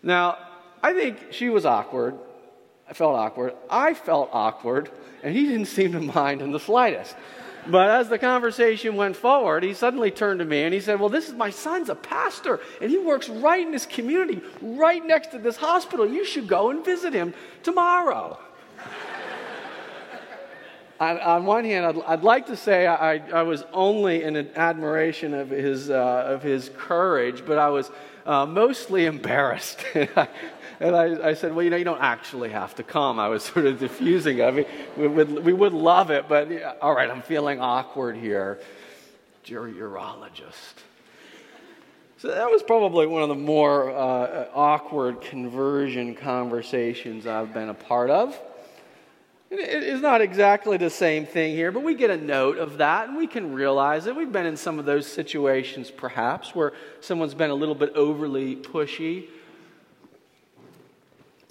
Now, 0.00 0.38
I 0.80 0.92
think 0.92 1.32
she 1.32 1.48
was 1.48 1.66
awkward. 1.66 2.16
I 2.88 2.92
felt 2.92 3.16
awkward. 3.16 3.54
I 3.68 3.94
felt 3.94 4.30
awkward, 4.32 4.90
and 5.24 5.34
he 5.34 5.46
didn't 5.46 5.66
seem 5.66 5.90
to 5.90 6.00
mind 6.00 6.40
in 6.40 6.52
the 6.52 6.60
slightest. 6.60 7.16
But 7.66 7.90
as 7.90 8.08
the 8.08 8.18
conversation 8.18 8.96
went 8.96 9.14
forward, 9.14 9.62
he 9.62 9.72
suddenly 9.72 10.10
turned 10.10 10.40
to 10.40 10.44
me 10.44 10.64
and 10.64 10.74
he 10.74 10.80
said, 10.80 10.98
Well, 10.98 11.08
this 11.08 11.28
is 11.28 11.34
my 11.34 11.50
son's 11.50 11.88
a 11.88 11.94
pastor, 11.94 12.58
and 12.80 12.90
he 12.90 12.98
works 12.98 13.28
right 13.28 13.64
in 13.64 13.70
this 13.70 13.86
community, 13.86 14.40
right 14.60 15.04
next 15.04 15.28
to 15.28 15.38
this 15.38 15.56
hospital. 15.56 16.08
You 16.08 16.24
should 16.24 16.48
go 16.48 16.70
and 16.70 16.84
visit 16.84 17.12
him 17.12 17.34
tomorrow. 17.62 18.38
on, 21.00 21.20
on, 21.20 21.46
one 21.46 21.64
hand, 21.64 21.86
I'd, 21.86 22.02
I'd 22.02 22.24
like 22.24 22.46
to 22.46 22.56
say 22.56 22.88
I, 22.88 23.18
I, 23.30 23.42
was 23.42 23.64
only 23.72 24.24
in 24.24 24.36
admiration 24.56 25.32
of 25.32 25.50
his, 25.50 25.88
uh, 25.88 26.24
of 26.26 26.42
his 26.42 26.68
courage, 26.76 27.44
but 27.46 27.58
I 27.58 27.68
was 27.68 27.92
uh, 28.26 28.44
mostly 28.44 29.06
embarrassed. 29.06 29.84
And 30.82 30.96
I, 30.96 31.28
I, 31.28 31.34
said, 31.34 31.54
well, 31.54 31.62
you 31.62 31.70
know, 31.70 31.76
you 31.76 31.84
don't 31.84 32.02
actually 32.02 32.50
have 32.50 32.74
to 32.74 32.82
come. 32.82 33.20
I 33.20 33.28
was 33.28 33.44
sort 33.54 33.66
of 33.66 33.78
diffusing. 33.78 34.42
I 34.42 34.50
mean, 34.50 34.66
we 34.96 35.06
would, 35.06 35.44
we 35.44 35.52
would 35.52 35.72
love 35.72 36.10
it, 36.10 36.28
but 36.28 36.50
yeah, 36.50 36.74
all 36.82 36.92
right, 36.92 37.08
I'm 37.08 37.22
feeling 37.22 37.60
awkward 37.60 38.16
here. 38.16 38.58
You're 39.44 39.68
a 39.68 39.72
urologist. 39.72 40.82
So 42.18 42.28
that 42.28 42.50
was 42.50 42.64
probably 42.64 43.06
one 43.06 43.22
of 43.22 43.28
the 43.28 43.36
more 43.36 43.90
uh, 43.90 44.46
awkward 44.54 45.20
conversion 45.20 46.16
conversations 46.16 47.28
I've 47.28 47.54
been 47.54 47.68
a 47.68 47.74
part 47.74 48.10
of. 48.10 48.36
It 49.50 49.84
is 49.84 50.00
not 50.00 50.20
exactly 50.20 50.78
the 50.78 50.90
same 50.90 51.26
thing 51.26 51.54
here, 51.54 51.70
but 51.70 51.84
we 51.84 51.94
get 51.94 52.10
a 52.10 52.16
note 52.16 52.58
of 52.58 52.78
that 52.78 53.08
and 53.08 53.16
we 53.16 53.26
can 53.28 53.52
realize 53.52 54.04
that 54.04 54.16
we've 54.16 54.32
been 54.32 54.46
in 54.46 54.56
some 54.56 54.78
of 54.80 54.84
those 54.84 55.06
situations 55.06 55.92
perhaps 55.92 56.54
where 56.54 56.72
someone's 57.00 57.34
been 57.34 57.50
a 57.50 57.54
little 57.54 57.74
bit 57.74 57.92
overly 57.94 58.56
pushy 58.56 59.26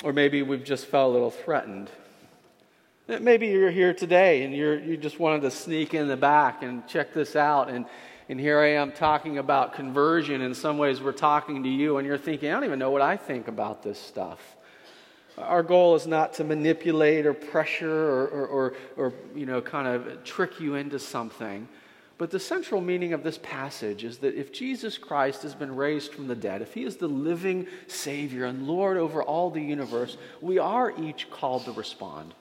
or 0.03 0.13
maybe 0.13 0.41
we've 0.41 0.63
just 0.63 0.85
felt 0.87 1.09
a 1.09 1.13
little 1.13 1.31
threatened. 1.31 1.89
Maybe 3.07 3.47
you're 3.47 3.71
here 3.71 3.93
today 3.93 4.43
and 4.43 4.55
you're, 4.55 4.79
you 4.79 4.95
just 4.97 5.19
wanted 5.19 5.41
to 5.41 5.51
sneak 5.51 5.93
in 5.93 6.07
the 6.07 6.17
back 6.17 6.63
and 6.63 6.87
check 6.87 7.13
this 7.13 7.35
out. 7.35 7.69
And, 7.69 7.85
and 8.29 8.39
here 8.39 8.59
I 8.59 8.69
am 8.73 8.91
talking 8.91 9.37
about 9.37 9.73
conversion. 9.73 10.41
In 10.41 10.53
some 10.53 10.77
ways, 10.77 11.01
we're 11.01 11.11
talking 11.11 11.63
to 11.63 11.69
you, 11.69 11.97
and 11.97 12.07
you're 12.07 12.17
thinking, 12.17 12.49
I 12.49 12.53
don't 12.53 12.63
even 12.63 12.79
know 12.79 12.91
what 12.91 13.01
I 13.01 13.17
think 13.17 13.47
about 13.47 13.83
this 13.83 13.99
stuff. 13.99 14.55
Our 15.37 15.63
goal 15.63 15.95
is 15.95 16.07
not 16.07 16.33
to 16.35 16.43
manipulate 16.43 17.25
or 17.25 17.33
pressure 17.33 17.91
or, 17.91 18.27
or, 18.27 18.47
or, 18.47 18.73
or 18.95 19.13
you 19.35 19.45
know, 19.45 19.61
kind 19.61 19.87
of 19.87 20.23
trick 20.23 20.59
you 20.59 20.75
into 20.75 20.99
something. 20.99 21.67
But 22.21 22.29
the 22.29 22.39
central 22.39 22.81
meaning 22.81 23.13
of 23.13 23.23
this 23.23 23.39
passage 23.39 24.03
is 24.03 24.19
that 24.19 24.35
if 24.35 24.53
Jesus 24.53 24.95
Christ 24.95 25.41
has 25.41 25.55
been 25.55 25.75
raised 25.75 26.13
from 26.13 26.27
the 26.27 26.35
dead, 26.35 26.61
if 26.61 26.71
he 26.71 26.83
is 26.83 26.97
the 26.97 27.07
living 27.07 27.65
Savior 27.87 28.45
and 28.45 28.67
Lord 28.67 28.97
over 28.97 29.23
all 29.23 29.49
the 29.49 29.59
universe, 29.59 30.17
we 30.39 30.59
are 30.59 30.93
each 31.01 31.31
called 31.31 31.65
to 31.65 31.71
respond. 31.71 32.35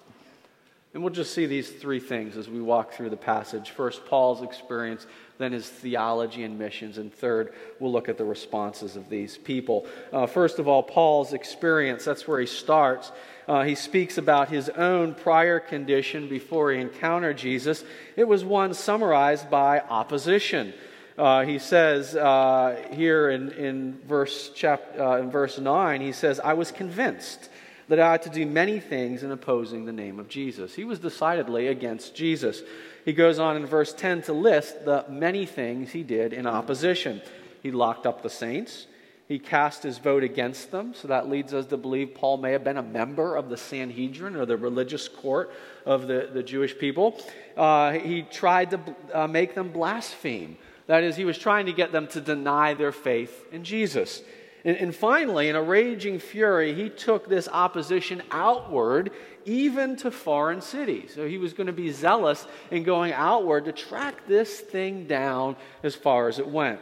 And 0.93 1.03
we'll 1.03 1.15
just 1.15 1.33
see 1.33 1.47
these 1.47 1.71
three 1.71 1.99
things 1.99 2.37
as 2.37 2.47
we 2.47 2.61
walk 2.61 2.93
through 2.93 3.09
the 3.09 3.17
passage. 3.17 3.71
First, 3.71 4.05
Paul's 4.05 4.43
experience, 4.43 5.07
then 5.39 5.53
his 5.53 5.67
theology 5.67 6.43
and 6.43 6.59
missions, 6.59 6.99
and 6.99 7.11
third, 7.11 7.55
we'll 7.79 7.91
look 7.91 8.11
at 8.11 8.19
the 8.19 8.25
responses 8.25 8.97
of 8.97 9.09
these 9.09 9.39
people. 9.39 9.87
Uh, 10.13 10.27
first 10.27 10.59
of 10.59 10.69
all, 10.69 10.83
Paul's 10.83 11.33
experience, 11.33 12.05
that's 12.05 12.29
where 12.29 12.41
he 12.41 12.47
starts 12.47 13.13
uh, 13.51 13.65
he 13.65 13.75
speaks 13.75 14.17
about 14.17 14.49
his 14.49 14.69
own 14.69 15.13
prior 15.13 15.59
condition 15.59 16.29
before 16.29 16.71
he 16.71 16.81
encountered 16.81 17.37
Jesus. 17.37 17.83
It 18.15 18.29
was 18.29 18.45
one 18.45 18.75
summarized 18.75 19.51
by 19.51 19.81
opposition. 19.81 20.73
Uh, 21.19 21.45
he 21.45 21.59
says 21.59 22.15
uh, 22.15 22.81
here 22.93 23.29
in, 23.29 23.51
in, 23.55 23.99
verse 24.07 24.51
chap, 24.51 24.95
uh, 24.97 25.17
in 25.17 25.33
verse 25.33 25.59
9, 25.59 26.01
he 26.01 26.13
says, 26.13 26.39
I 26.39 26.53
was 26.53 26.71
convinced 26.71 27.51
that 27.89 27.99
I 27.99 28.13
had 28.13 28.23
to 28.23 28.31
do 28.31 28.47
many 28.47 28.79
things 28.79 29.25
in 29.25 29.33
opposing 29.33 29.85
the 29.85 29.93
name 29.93 30.21
of 30.21 30.29
Jesus. 30.29 30.77
He 30.77 30.85
was 30.85 31.01
decidedly 31.01 31.67
against 31.67 32.15
Jesus. 32.15 32.63
He 33.05 33.13
goes 33.13 33.41
on 33.41 33.57
in 33.57 33.67
verse 33.67 33.93
10 33.93 34.23
to 34.23 34.33
list 34.33 34.85
the 34.85 35.05
many 35.09 35.45
things 35.45 35.91
he 35.91 36.05
did 36.05 36.33
in 36.33 36.47
opposition. 36.47 37.21
He 37.65 37.73
locked 37.73 38.07
up 38.07 38.23
the 38.23 38.31
saints. 38.31 38.87
He 39.31 39.39
cast 39.39 39.85
his 39.85 39.99
vote 39.99 40.25
against 40.25 40.73
them, 40.73 40.93
so 40.93 41.07
that 41.07 41.31
leads 41.31 41.55
us 41.55 41.67
to 41.67 41.77
believe 41.77 42.17
Paul 42.17 42.39
may 42.39 42.51
have 42.51 42.65
been 42.65 42.79
a 42.79 42.83
member 42.83 43.37
of 43.37 43.49
the 43.49 43.57
Sanhedrin 43.57 44.35
or 44.35 44.45
the 44.45 44.57
religious 44.57 45.07
court 45.07 45.53
of 45.87 46.09
the, 46.09 46.31
the 46.33 46.43
Jewish 46.43 46.77
people. 46.77 47.17
Uh, 47.57 47.93
he 47.93 48.23
tried 48.23 48.73
to 48.73 48.81
uh, 49.15 49.29
make 49.29 49.55
them 49.55 49.71
blaspheme. 49.71 50.57
That 50.89 51.05
is, 51.05 51.15
he 51.15 51.25
was 51.25 51.39
trying 51.39 51.67
to 51.67 51.73
get 51.73 51.93
them 51.93 52.09
to 52.09 52.21
deny 52.21 52.75
their 52.75 52.91
faith 52.91 53.45
in 53.53 53.63
Jesus. 53.63 54.21
And, 54.65 54.77
and 54.77 54.93
finally, 54.93 55.49
in 55.49 55.55
a 55.55 55.63
raging 55.63 56.19
fury, 56.19 56.75
he 56.75 56.89
took 56.89 57.29
this 57.29 57.47
opposition 57.47 58.25
outward, 58.33 59.13
even 59.45 59.95
to 59.99 60.11
foreign 60.11 60.61
cities. 60.61 61.13
So 61.15 61.29
he 61.29 61.39
was 61.39 61.53
going 61.53 61.69
to 61.69 61.73
be 61.73 61.93
zealous 61.93 62.49
in 62.73 62.83
going 62.83 63.13
outward 63.13 63.67
to 63.67 63.73
track 63.73 64.27
this 64.27 64.59
thing 64.59 65.07
down 65.07 65.55
as 65.85 65.95
far 65.95 66.27
as 66.27 66.41
it 66.41 66.49
went. 66.49 66.81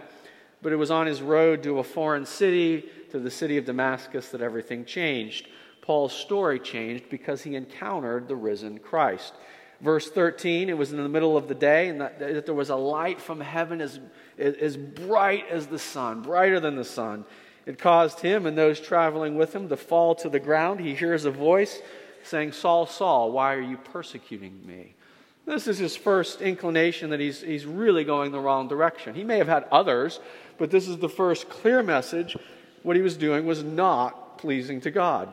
But 0.62 0.72
it 0.72 0.76
was 0.76 0.90
on 0.90 1.06
his 1.06 1.22
road 1.22 1.62
to 1.62 1.78
a 1.78 1.84
foreign 1.84 2.26
city, 2.26 2.84
to 3.10 3.18
the 3.18 3.30
city 3.30 3.56
of 3.56 3.64
Damascus, 3.64 4.30
that 4.30 4.40
everything 4.40 4.84
changed. 4.84 5.48
Paul's 5.80 6.12
story 6.12 6.58
changed 6.58 7.08
because 7.08 7.42
he 7.42 7.54
encountered 7.54 8.28
the 8.28 8.36
risen 8.36 8.78
Christ. 8.78 9.34
Verse 9.80 10.10
13, 10.10 10.68
it 10.68 10.76
was 10.76 10.92
in 10.92 11.00
the 11.00 11.08
middle 11.08 11.36
of 11.36 11.46
the 11.46 11.54
day, 11.54 11.88
and 11.88 12.00
that, 12.00 12.18
that 12.18 12.46
there 12.46 12.54
was 12.54 12.70
a 12.70 12.76
light 12.76 13.20
from 13.20 13.40
heaven 13.40 13.80
as, 13.80 14.00
as 14.36 14.76
bright 14.76 15.44
as 15.48 15.68
the 15.68 15.78
sun, 15.78 16.22
brighter 16.22 16.58
than 16.58 16.74
the 16.74 16.84
sun. 16.84 17.24
It 17.64 17.78
caused 17.78 18.20
him 18.20 18.46
and 18.46 18.58
those 18.58 18.80
traveling 18.80 19.36
with 19.36 19.54
him 19.54 19.68
to 19.68 19.76
fall 19.76 20.14
to 20.16 20.28
the 20.28 20.40
ground. 20.40 20.80
He 20.80 20.94
hears 20.94 21.26
a 21.26 21.30
voice 21.30 21.80
saying, 22.24 22.52
Saul, 22.52 22.86
Saul, 22.86 23.30
why 23.30 23.54
are 23.54 23.60
you 23.60 23.76
persecuting 23.76 24.66
me? 24.66 24.94
This 25.46 25.66
is 25.66 25.78
his 25.78 25.96
first 25.96 26.42
inclination 26.42 27.10
that 27.10 27.20
he's, 27.20 27.40
he's 27.40 27.64
really 27.64 28.04
going 28.04 28.32
the 28.32 28.40
wrong 28.40 28.68
direction. 28.68 29.14
He 29.14 29.24
may 29.24 29.38
have 29.38 29.48
had 29.48 29.64
others 29.70 30.20
but 30.58 30.70
this 30.70 30.88
is 30.88 30.98
the 30.98 31.08
first 31.08 31.48
clear 31.48 31.82
message. 31.82 32.36
What 32.82 32.96
he 32.96 33.02
was 33.02 33.16
doing 33.16 33.46
was 33.46 33.62
not 33.62 34.38
pleasing 34.38 34.80
to 34.82 34.90
God. 34.90 35.32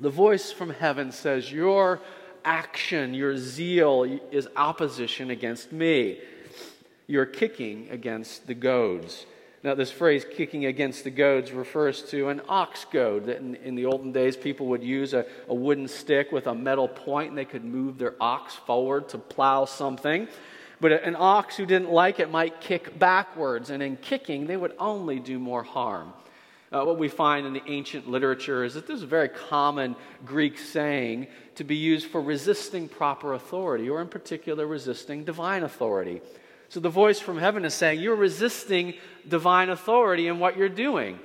The 0.00 0.10
voice 0.10 0.52
from 0.52 0.70
heaven 0.70 1.12
says, 1.12 1.52
Your 1.52 2.00
action, 2.44 3.14
your 3.14 3.36
zeal 3.36 4.04
is 4.30 4.48
opposition 4.56 5.30
against 5.30 5.72
me. 5.72 6.20
You're 7.06 7.26
kicking 7.26 7.88
against 7.90 8.46
the 8.46 8.54
goads. 8.54 9.26
Now, 9.64 9.74
this 9.74 9.90
phrase, 9.90 10.24
kicking 10.24 10.66
against 10.66 11.02
the 11.02 11.10
goads, 11.10 11.50
refers 11.50 12.02
to 12.10 12.28
an 12.28 12.42
ox 12.48 12.84
goad. 12.84 13.26
That 13.26 13.38
in, 13.38 13.56
in 13.56 13.74
the 13.74 13.86
olden 13.86 14.12
days, 14.12 14.36
people 14.36 14.66
would 14.66 14.84
use 14.84 15.14
a, 15.14 15.26
a 15.48 15.54
wooden 15.54 15.88
stick 15.88 16.30
with 16.30 16.46
a 16.46 16.54
metal 16.54 16.86
point 16.86 17.30
and 17.30 17.38
they 17.38 17.44
could 17.44 17.64
move 17.64 17.98
their 17.98 18.14
ox 18.20 18.54
forward 18.54 19.08
to 19.08 19.18
plow 19.18 19.64
something. 19.64 20.28
But 20.80 20.92
an 21.04 21.16
ox 21.18 21.56
who 21.56 21.66
didn't 21.66 21.90
like 21.90 22.20
it 22.20 22.30
might 22.30 22.60
kick 22.60 22.98
backwards, 22.98 23.70
and 23.70 23.82
in 23.82 23.96
kicking, 23.96 24.46
they 24.46 24.56
would 24.56 24.74
only 24.78 25.18
do 25.18 25.38
more 25.38 25.62
harm. 25.62 26.12
Uh, 26.70 26.84
what 26.84 26.98
we 26.98 27.08
find 27.08 27.46
in 27.46 27.54
the 27.54 27.62
ancient 27.66 28.08
literature 28.08 28.62
is 28.62 28.74
that 28.74 28.86
this 28.86 28.98
is 28.98 29.02
a 29.02 29.06
very 29.06 29.28
common 29.28 29.96
Greek 30.26 30.58
saying 30.58 31.26
to 31.54 31.64
be 31.64 31.76
used 31.76 32.06
for 32.06 32.20
resisting 32.20 32.88
proper 32.88 33.32
authority, 33.32 33.88
or 33.88 34.02
in 34.02 34.08
particular, 34.08 34.66
resisting 34.66 35.24
divine 35.24 35.62
authority. 35.62 36.20
So 36.68 36.80
the 36.80 36.90
voice 36.90 37.18
from 37.18 37.38
heaven 37.38 37.64
is 37.64 37.72
saying, 37.72 38.00
You're 38.00 38.16
resisting 38.16 38.94
divine 39.26 39.70
authority 39.70 40.28
in 40.28 40.38
what 40.38 40.56
you're 40.56 40.68
doing. 40.68 41.18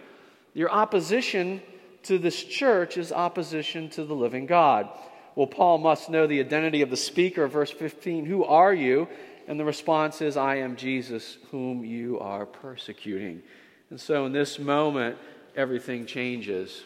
Your 0.54 0.72
opposition 0.72 1.62
to 2.04 2.18
this 2.18 2.42
church 2.42 2.98
is 2.98 3.12
opposition 3.12 3.90
to 3.92 4.06
the 4.06 4.14
living 4.14 4.46
God. 4.46 4.90
Well, 5.36 5.48
Paul 5.48 5.80
must 5.80 6.10
know 6.10 6.28
the 6.28 6.40
identity 6.40 6.82
of 6.82 6.90
the 6.90 6.98
speaker. 6.98 7.48
Verse 7.48 7.72
15 7.72 8.26
Who 8.26 8.46
are 8.46 8.74
you? 8.74 9.08
And 9.48 9.60
the 9.60 9.66
response 9.66 10.22
is, 10.22 10.38
I 10.38 10.56
am 10.56 10.76
Jesus, 10.76 11.38
whom 11.52 11.84
you 11.84 12.20
are 12.20 12.46
persecuting. 12.46 13.42
And 13.90 14.00
so 14.00 14.26
in 14.26 14.32
this 14.32 14.58
moment, 14.58 15.18
everything 15.56 16.06
changes. 16.06 16.84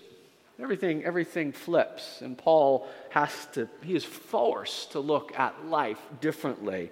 Everything, 0.59 1.03
everything 1.03 1.51
flips. 1.51 2.21
And 2.21 2.37
Paul 2.37 2.87
has 3.09 3.47
to, 3.53 3.69
he 3.83 3.95
is 3.95 4.03
forced 4.03 4.93
to 4.93 4.99
look 4.99 5.37
at 5.37 5.67
life 5.67 6.01
differently. 6.19 6.91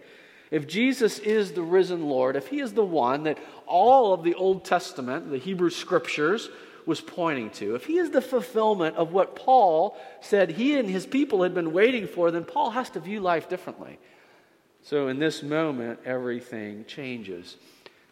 If 0.51 0.67
Jesus 0.67 1.17
is 1.19 1.51
the 1.51 1.63
risen 1.63 2.05
Lord, 2.05 2.35
if 2.35 2.47
he 2.47 2.59
is 2.59 2.73
the 2.73 2.85
one 2.85 3.23
that 3.23 3.39
all 3.65 4.13
of 4.13 4.23
the 4.23 4.35
Old 4.35 4.63
Testament, 4.63 5.31
the 5.31 5.39
Hebrew 5.39 5.71
scriptures, 5.71 6.49
was 6.85 7.01
pointing 7.01 7.49
to, 7.49 7.73
if 7.73 7.85
he 7.85 7.97
is 7.97 8.11
the 8.11 8.21
fulfillment 8.21 8.95
of 8.95 9.11
what 9.11 9.35
Paul 9.35 9.97
said 10.21 10.51
he 10.51 10.77
and 10.77 10.87
his 10.87 11.07
people 11.07 11.41
had 11.41 11.55
been 11.55 11.73
waiting 11.73 12.07
for, 12.07 12.29
then 12.29 12.43
Paul 12.43 12.69
has 12.69 12.91
to 12.91 12.99
view 12.99 13.21
life 13.21 13.49
differently. 13.49 13.97
So 14.85 15.07
in 15.07 15.17
this 15.17 15.41
moment, 15.41 15.97
everything 16.05 16.85
changes. 16.85 17.57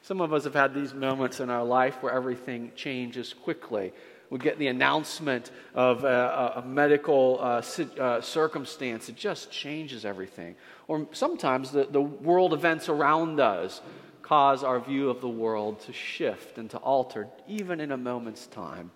Some 0.02 0.22
of 0.22 0.34
us 0.34 0.44
have 0.46 0.56
had 0.56 0.74
these 0.74 0.92
moments 0.92 1.40
in 1.40 1.52
our 1.52 1.64
life 1.64 2.02
where 2.02 2.12
everything 2.12 2.72
changes 2.76 3.32
quickly. 3.32 3.94
We 4.32 4.40
get 4.40 4.58
the 4.58 4.66
announcement 4.66 5.52
of 5.76 6.04
a, 6.04 6.54
a 6.56 6.62
medical 6.66 7.38
uh, 7.40 7.62
uh, 8.02 8.22
circumstance, 8.22 9.08
it 9.08 9.16
just 9.16 9.52
changes 9.52 10.04
everything. 10.04 10.56
Or 10.88 11.08
sometimes 11.12 11.70
the, 11.70 11.84
the 11.84 12.02
world 12.02 12.54
events 12.54 12.90
around 12.90 13.40
us 13.40 13.82
cause 14.24 14.64
our 14.64 14.80
view 14.80 15.12
of 15.12 15.22
the 15.22 15.30
world 15.30 15.80
to 15.82 15.94
shift 15.94 16.58
and 16.58 16.72
to 16.72 16.80
alter, 16.80 17.28
even 17.48 17.82
in 17.82 17.92
a 17.92 17.98
moment's 17.98 18.48
time. 18.48 18.90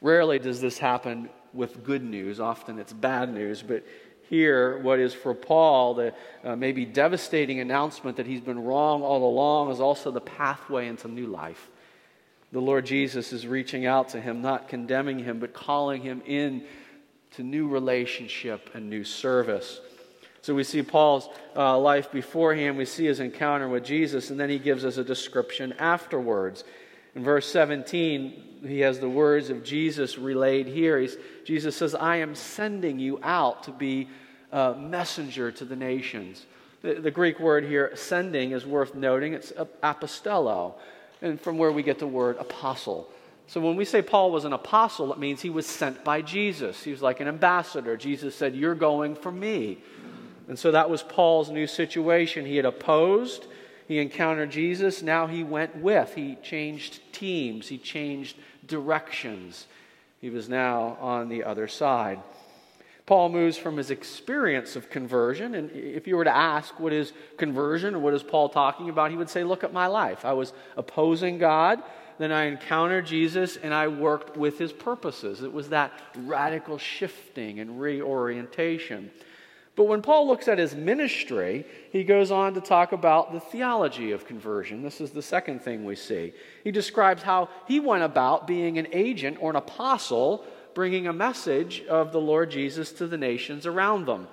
Rarely 0.00 0.40
does 0.40 0.60
this 0.60 0.76
happen 0.76 1.30
with 1.52 1.84
good 1.84 2.02
news, 2.02 2.40
often 2.40 2.80
it's 2.80 2.92
bad 2.92 3.32
news, 3.32 3.62
but 3.62 3.84
here, 4.32 4.78
what 4.78 4.98
is 4.98 5.12
for 5.12 5.34
Paul 5.34 5.92
the 5.92 6.14
uh, 6.42 6.56
maybe 6.56 6.86
devastating 6.86 7.60
announcement 7.60 8.16
that 8.16 8.26
he's 8.26 8.40
been 8.40 8.64
wrong 8.64 9.02
all 9.02 9.28
along 9.28 9.70
is 9.70 9.78
also 9.78 10.10
the 10.10 10.22
pathway 10.22 10.88
into 10.88 11.06
new 11.06 11.26
life. 11.26 11.68
The 12.50 12.58
Lord 12.58 12.86
Jesus 12.86 13.34
is 13.34 13.46
reaching 13.46 13.84
out 13.84 14.08
to 14.10 14.20
him, 14.22 14.40
not 14.40 14.68
condemning 14.68 15.18
him, 15.18 15.38
but 15.38 15.52
calling 15.52 16.00
him 16.00 16.22
in 16.24 16.64
to 17.32 17.42
new 17.42 17.68
relationship 17.68 18.70
and 18.72 18.88
new 18.88 19.04
service. 19.04 19.82
So 20.40 20.54
we 20.54 20.64
see 20.64 20.82
Paul's 20.82 21.28
uh, 21.54 21.78
life 21.78 22.10
beforehand, 22.10 22.78
we 22.78 22.86
see 22.86 23.04
his 23.04 23.20
encounter 23.20 23.68
with 23.68 23.84
Jesus, 23.84 24.30
and 24.30 24.40
then 24.40 24.48
he 24.48 24.58
gives 24.58 24.86
us 24.86 24.96
a 24.96 25.04
description 25.04 25.74
afterwards. 25.78 26.64
In 27.14 27.22
verse 27.22 27.46
17, 27.52 28.62
he 28.66 28.80
has 28.80 28.98
the 28.98 29.10
words 29.10 29.50
of 29.50 29.62
Jesus 29.62 30.16
relayed 30.16 30.68
here. 30.68 30.98
He's, 30.98 31.18
Jesus 31.44 31.76
says, 31.76 31.94
I 31.94 32.16
am 32.16 32.34
sending 32.34 32.98
you 32.98 33.20
out 33.22 33.64
to 33.64 33.72
be 33.72 34.08
a 34.52 34.74
messenger 34.74 35.50
to 35.50 35.64
the 35.64 35.76
nations. 35.76 36.46
The, 36.82 36.94
the 36.94 37.10
Greek 37.10 37.40
word 37.40 37.64
here, 37.64 37.92
sending, 37.94 38.52
is 38.52 38.66
worth 38.66 38.94
noting. 38.94 39.32
It's 39.32 39.52
apostello, 39.82 40.74
and 41.20 41.40
from 41.40 41.58
where 41.58 41.72
we 41.72 41.82
get 41.82 41.98
the 41.98 42.06
word 42.06 42.36
apostle. 42.38 43.10
So 43.46 43.60
when 43.60 43.76
we 43.76 43.84
say 43.84 44.02
Paul 44.02 44.30
was 44.30 44.44
an 44.44 44.52
apostle, 44.52 45.12
it 45.12 45.18
means 45.18 45.42
he 45.42 45.50
was 45.50 45.66
sent 45.66 46.04
by 46.04 46.22
Jesus. 46.22 46.82
He 46.82 46.90
was 46.90 47.02
like 47.02 47.20
an 47.20 47.28
ambassador. 47.28 47.96
Jesus 47.96 48.34
said, 48.34 48.54
You're 48.54 48.74
going 48.74 49.14
for 49.14 49.32
me. 49.32 49.78
And 50.48 50.58
so 50.58 50.70
that 50.72 50.90
was 50.90 51.02
Paul's 51.02 51.50
new 51.50 51.66
situation. 51.66 52.44
He 52.44 52.56
had 52.56 52.64
opposed, 52.64 53.46
he 53.88 53.98
encountered 53.98 54.50
Jesus, 54.50 55.02
now 55.02 55.26
he 55.26 55.44
went 55.44 55.76
with. 55.76 56.14
He 56.14 56.36
changed 56.42 57.00
teams, 57.12 57.68
he 57.68 57.78
changed 57.78 58.36
directions. 58.66 59.66
He 60.20 60.30
was 60.30 60.48
now 60.48 60.96
on 61.00 61.28
the 61.28 61.44
other 61.44 61.68
side. 61.68 62.20
Paul 63.12 63.28
moves 63.28 63.58
from 63.58 63.76
his 63.76 63.90
experience 63.90 64.74
of 64.74 64.88
conversion, 64.88 65.54
and 65.54 65.70
if 65.72 66.06
you 66.06 66.16
were 66.16 66.24
to 66.24 66.34
ask 66.34 66.80
what 66.80 66.94
is 66.94 67.12
conversion 67.36 67.94
or 67.94 67.98
what 67.98 68.14
is 68.14 68.22
Paul 68.22 68.48
talking 68.48 68.88
about, 68.88 69.10
he 69.10 69.18
would 69.18 69.28
say, 69.28 69.44
Look 69.44 69.62
at 69.62 69.70
my 69.70 69.86
life. 69.86 70.24
I 70.24 70.32
was 70.32 70.54
opposing 70.78 71.36
God, 71.36 71.82
then 72.16 72.32
I 72.32 72.44
encountered 72.44 73.04
Jesus, 73.04 73.58
and 73.58 73.74
I 73.74 73.88
worked 73.88 74.38
with 74.38 74.58
his 74.58 74.72
purposes. 74.72 75.42
It 75.42 75.52
was 75.52 75.68
that 75.68 75.92
radical 76.16 76.78
shifting 76.78 77.60
and 77.60 77.78
reorientation. 77.78 79.10
But 79.76 79.84
when 79.84 80.00
Paul 80.00 80.26
looks 80.26 80.48
at 80.48 80.56
his 80.56 80.74
ministry, 80.74 81.66
he 81.90 82.04
goes 82.04 82.30
on 82.30 82.54
to 82.54 82.62
talk 82.62 82.92
about 82.92 83.34
the 83.34 83.40
theology 83.40 84.12
of 84.12 84.26
conversion. 84.26 84.82
This 84.82 85.02
is 85.02 85.10
the 85.10 85.20
second 85.20 85.60
thing 85.60 85.84
we 85.84 85.96
see. 85.96 86.32
He 86.64 86.70
describes 86.70 87.22
how 87.22 87.50
he 87.68 87.78
went 87.78 88.04
about 88.04 88.46
being 88.46 88.78
an 88.78 88.88
agent 88.92 89.36
or 89.38 89.50
an 89.50 89.56
apostle, 89.56 90.46
bringing 90.74 91.06
a 91.06 91.12
message 91.12 91.84
of 91.88 92.12
the 92.12 92.20
Lord 92.20 92.50
Jesus 92.50 92.92
to 92.92 93.06
the 93.06 93.18
nations 93.18 93.66
around 93.66 94.06
them. 94.06 94.28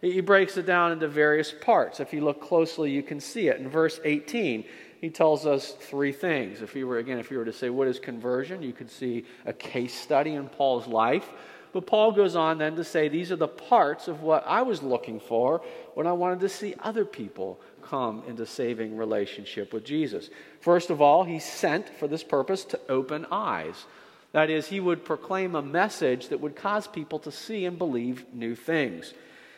He 0.00 0.20
breaks 0.20 0.56
it 0.56 0.64
down 0.64 0.92
into 0.92 1.08
various 1.08 1.52
parts. 1.52 2.00
If 2.00 2.12
you 2.12 2.22
look 2.22 2.40
closely, 2.40 2.90
you 2.90 3.02
can 3.02 3.20
see 3.20 3.48
it. 3.48 3.58
In 3.58 3.68
verse 3.68 4.00
18, 4.02 4.64
he 5.00 5.10
tells 5.10 5.46
us 5.46 5.72
three 5.72 6.12
things. 6.12 6.62
If 6.62 6.74
you 6.74 6.86
were, 6.86 6.98
again, 6.98 7.18
if 7.18 7.30
you 7.30 7.38
were 7.38 7.44
to 7.44 7.52
say, 7.52 7.70
What 7.70 7.88
is 7.88 7.98
conversion? 7.98 8.62
you 8.62 8.72
could 8.72 8.90
see 8.90 9.24
a 9.44 9.52
case 9.52 9.94
study 9.94 10.34
in 10.34 10.48
Paul's 10.48 10.86
life. 10.86 11.28
But 11.72 11.86
Paul 11.86 12.12
goes 12.12 12.34
on 12.34 12.58
then 12.58 12.76
to 12.76 12.84
say 12.84 13.08
these 13.08 13.30
are 13.30 13.36
the 13.36 13.46
parts 13.46 14.08
of 14.08 14.22
what 14.22 14.44
I 14.46 14.62
was 14.62 14.82
looking 14.82 15.20
for 15.20 15.62
when 15.94 16.06
I 16.06 16.12
wanted 16.12 16.40
to 16.40 16.48
see 16.48 16.74
other 16.80 17.04
people 17.04 17.60
come 17.82 18.22
into 18.26 18.44
saving 18.44 18.96
relationship 18.96 19.72
with 19.72 19.84
Jesus. 19.84 20.30
First 20.60 20.90
of 20.90 21.00
all, 21.00 21.24
he 21.24 21.38
sent 21.38 21.88
for 21.88 22.08
this 22.08 22.24
purpose 22.24 22.64
to 22.66 22.80
open 22.88 23.26
eyes. 23.30 23.86
That 24.32 24.48
is, 24.48 24.68
he 24.68 24.78
would 24.78 25.04
proclaim 25.04 25.54
a 25.54 25.62
message 25.62 26.28
that 26.28 26.40
would 26.40 26.54
cause 26.54 26.86
people 26.86 27.18
to 27.20 27.32
see 27.32 27.64
and 27.64 27.76
believe 27.76 28.24
new 28.32 28.54
things. 28.54 29.12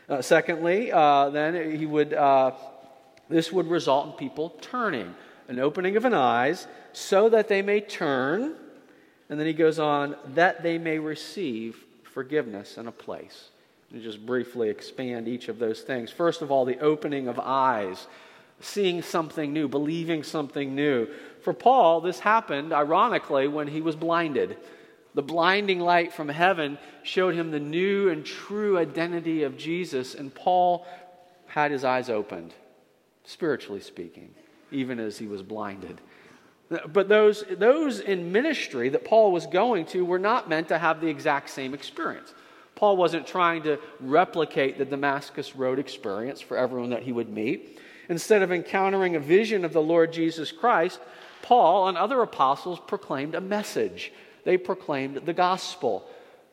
Uh, 0.08 0.22
secondly, 0.22 0.90
uh, 0.90 1.30
then 1.30 1.76
he 1.76 1.86
would, 1.86 2.14
uh, 2.14 2.52
this 3.28 3.52
would 3.52 3.66
result 3.68 4.06
in 4.06 4.12
people 4.12 4.50
turning, 4.60 5.14
an 5.48 5.58
opening 5.58 5.96
of 5.96 6.04
an 6.04 6.14
eyes, 6.14 6.66
so 6.92 7.28
that 7.28 7.48
they 7.48 7.62
may 7.62 7.80
turn. 7.80 8.54
And 9.28 9.38
then 9.38 9.46
he 9.46 9.52
goes 9.52 9.78
on, 9.78 10.16
that 10.34 10.62
they 10.62 10.78
may 10.78 10.98
receive 10.98 11.84
forgiveness 12.02 12.76
and 12.76 12.88
a 12.88 12.92
place. 12.92 13.48
And 13.92 14.02
just 14.02 14.24
briefly 14.24 14.70
expand 14.70 15.28
each 15.28 15.48
of 15.48 15.58
those 15.58 15.82
things. 15.82 16.10
First 16.10 16.40
of 16.40 16.50
all, 16.50 16.64
the 16.64 16.78
opening 16.80 17.28
of 17.28 17.38
eyes, 17.38 18.06
seeing 18.60 19.02
something 19.02 19.52
new, 19.52 19.68
believing 19.68 20.22
something 20.22 20.74
new. 20.74 21.08
For 21.42 21.52
Paul, 21.52 22.00
this 22.00 22.20
happened, 22.20 22.72
ironically, 22.72 23.48
when 23.48 23.68
he 23.68 23.80
was 23.80 23.96
blinded. 23.96 24.56
The 25.14 25.22
blinding 25.22 25.80
light 25.80 26.12
from 26.12 26.28
heaven 26.28 26.78
showed 27.02 27.34
him 27.34 27.50
the 27.50 27.60
new 27.60 28.08
and 28.08 28.24
true 28.24 28.78
identity 28.78 29.42
of 29.42 29.58
Jesus, 29.58 30.14
and 30.14 30.34
Paul 30.34 30.86
had 31.46 31.70
his 31.70 31.84
eyes 31.84 32.08
opened, 32.08 32.54
spiritually 33.24 33.80
speaking, 33.80 34.34
even 34.70 34.98
as 34.98 35.18
he 35.18 35.26
was 35.26 35.42
blinded. 35.42 36.00
But 36.92 37.08
those, 37.08 37.44
those 37.50 38.00
in 38.00 38.32
ministry 38.32 38.88
that 38.90 39.04
Paul 39.04 39.32
was 39.32 39.46
going 39.46 39.84
to 39.86 40.04
were 40.04 40.18
not 40.18 40.48
meant 40.48 40.68
to 40.68 40.78
have 40.78 41.00
the 41.00 41.08
exact 41.08 41.50
same 41.50 41.74
experience. 41.74 42.32
Paul 42.74 42.96
wasn't 42.96 43.26
trying 43.26 43.64
to 43.64 43.78
replicate 44.00 44.78
the 44.78 44.86
Damascus 44.86 45.54
Road 45.54 45.78
experience 45.78 46.40
for 46.40 46.56
everyone 46.56 46.90
that 46.90 47.02
he 47.02 47.12
would 47.12 47.28
meet. 47.28 47.78
Instead 48.08 48.42
of 48.42 48.50
encountering 48.50 49.14
a 49.14 49.20
vision 49.20 49.64
of 49.64 49.74
the 49.74 49.82
Lord 49.82 50.12
Jesus 50.12 50.50
Christ, 50.50 51.00
Paul 51.42 51.88
and 51.88 51.98
other 51.98 52.22
apostles 52.22 52.80
proclaimed 52.86 53.34
a 53.34 53.40
message. 53.40 54.12
They 54.44 54.56
proclaimed 54.56 55.16
the 55.16 55.32
gospel. 55.32 56.08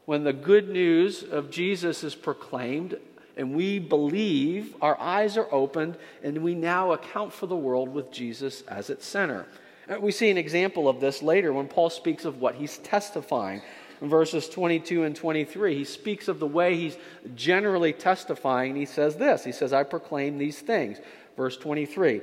When 0.06 0.24
the 0.24 0.34
good 0.34 0.70
news 0.70 1.24
of 1.24 1.52
Jesus 1.52 2.04
is 2.04 2.16
proclaimed 2.16 2.98
and 3.38 3.56
we 3.56 3.80
believe, 3.80 4.76
our 4.82 5.00
eyes 5.00 5.38
are 5.38 5.48
opened, 5.50 5.98
and 6.24 6.44
we 6.44 6.56
now 6.56 6.92
account 6.92 7.32
for 7.32 7.48
the 7.48 7.56
world 7.56 7.88
with 7.88 8.12
Jesus 8.12 8.64
as 8.64 8.90
its 8.90 9.06
center. 9.06 9.46
Uh, 9.90 9.98
we 10.00 10.12
see 10.12 10.30
an 10.30 10.38
example 10.38 10.90
of 10.90 11.00
this 11.00 11.24
later 11.24 11.54
when 11.54 11.68
Paul 11.68 11.90
speaks 11.90 12.26
of 12.26 12.42
what 12.42 12.56
he's 12.56 12.80
testifying. 12.80 13.62
In 14.02 14.10
verses 14.10 14.50
22 14.50 15.04
and 15.04 15.16
23, 15.16 15.76
he 15.76 15.86
speaks 15.86 16.28
of 16.28 16.40
the 16.40 16.48
way 16.48 16.76
he's 16.76 16.98
generally 17.36 17.94
testifying. 17.94 18.76
He 18.76 18.86
says 18.86 19.16
this 19.16 19.46
He 19.46 19.54
says, 19.54 19.72
I 19.72 19.84
proclaim 19.84 20.38
these 20.38 20.60
things. 20.60 20.98
Verse 21.38 21.56
23 21.56 22.22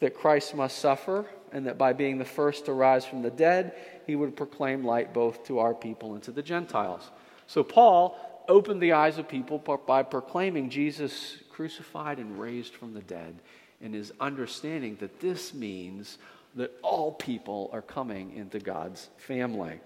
that 0.00 0.14
Christ 0.14 0.54
must 0.54 0.78
suffer, 0.78 1.26
and 1.52 1.66
that 1.66 1.78
by 1.78 1.92
being 1.92 2.18
the 2.18 2.24
first 2.24 2.66
to 2.66 2.72
rise 2.72 3.04
from 3.04 3.22
the 3.22 3.30
dead, 3.30 3.72
he 4.06 4.16
would 4.16 4.36
proclaim 4.36 4.84
light 4.84 5.12
both 5.12 5.44
to 5.46 5.58
our 5.58 5.74
people 5.74 6.14
and 6.14 6.22
to 6.24 6.32
the 6.32 6.42
Gentiles. 6.42 7.10
So 7.46 7.62
Paul 7.62 8.16
opened 8.48 8.80
the 8.80 8.92
eyes 8.92 9.18
of 9.18 9.28
people 9.28 9.58
by 9.86 10.02
proclaiming 10.02 10.70
Jesus 10.70 11.38
crucified 11.50 12.18
and 12.18 12.38
raised 12.38 12.74
from 12.74 12.94
the 12.94 13.00
dead, 13.00 13.34
and 13.82 13.94
his 13.94 14.12
understanding 14.20 14.96
that 15.00 15.20
this 15.20 15.52
means 15.52 16.18
that 16.54 16.72
all 16.82 17.12
people 17.12 17.70
are 17.72 17.82
coming 17.82 18.34
into 18.36 18.58
God's 18.58 19.08
family. 19.16 19.80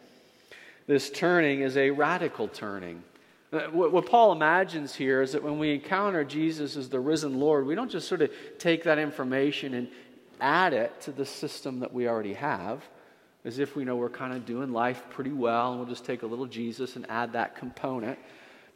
This 0.87 1.11
turning 1.11 1.61
is 1.61 1.77
a 1.77 1.90
radical 1.90 2.48
turning. 2.48 3.03
Uh, 3.53 3.61
what, 3.70 4.07
Paul 4.07 4.33
imagines 4.33 4.94
here 4.94 5.20
is 5.20 5.33
that 5.33 5.42
when 5.42 5.59
we 5.59 5.75
encounter 5.75 6.25
Jesus 6.25 6.77
as 6.77 6.88
the 6.88 7.01
risen 7.01 7.38
Lord, 7.38 7.66
we 7.66 7.75
don't 7.75 7.90
just 7.90 8.09
sort 8.09 8.22
of 8.22 8.31
take 8.59 8.85
that 8.85 8.98
information 8.98 9.75
and 9.75 9.88
add 10.42 10.74
it 10.74 11.00
to 11.02 11.12
the 11.12 11.24
system 11.24 11.81
that 11.81 11.92
we 11.92 12.09
already 12.09 12.35
have, 12.35 12.85
as 13.44 13.59
if 13.59 13.76
we 13.76 13.85
know 13.85 13.96
we're 13.96 14.11
kind 14.11 14.35
of 14.35 14.44
doing 14.44 14.72
life 14.72 15.02
pretty 15.11 15.33
well 15.33 15.70
and 15.70 15.81
we'll 15.81 15.88
just 15.88 16.05
take 16.05 16.22
a 16.22 16.26
little 16.26 16.46
Jesus 16.46 16.96
and 16.96 17.09
add 17.09 17.33
that 17.33 17.57
component. 17.57 18.18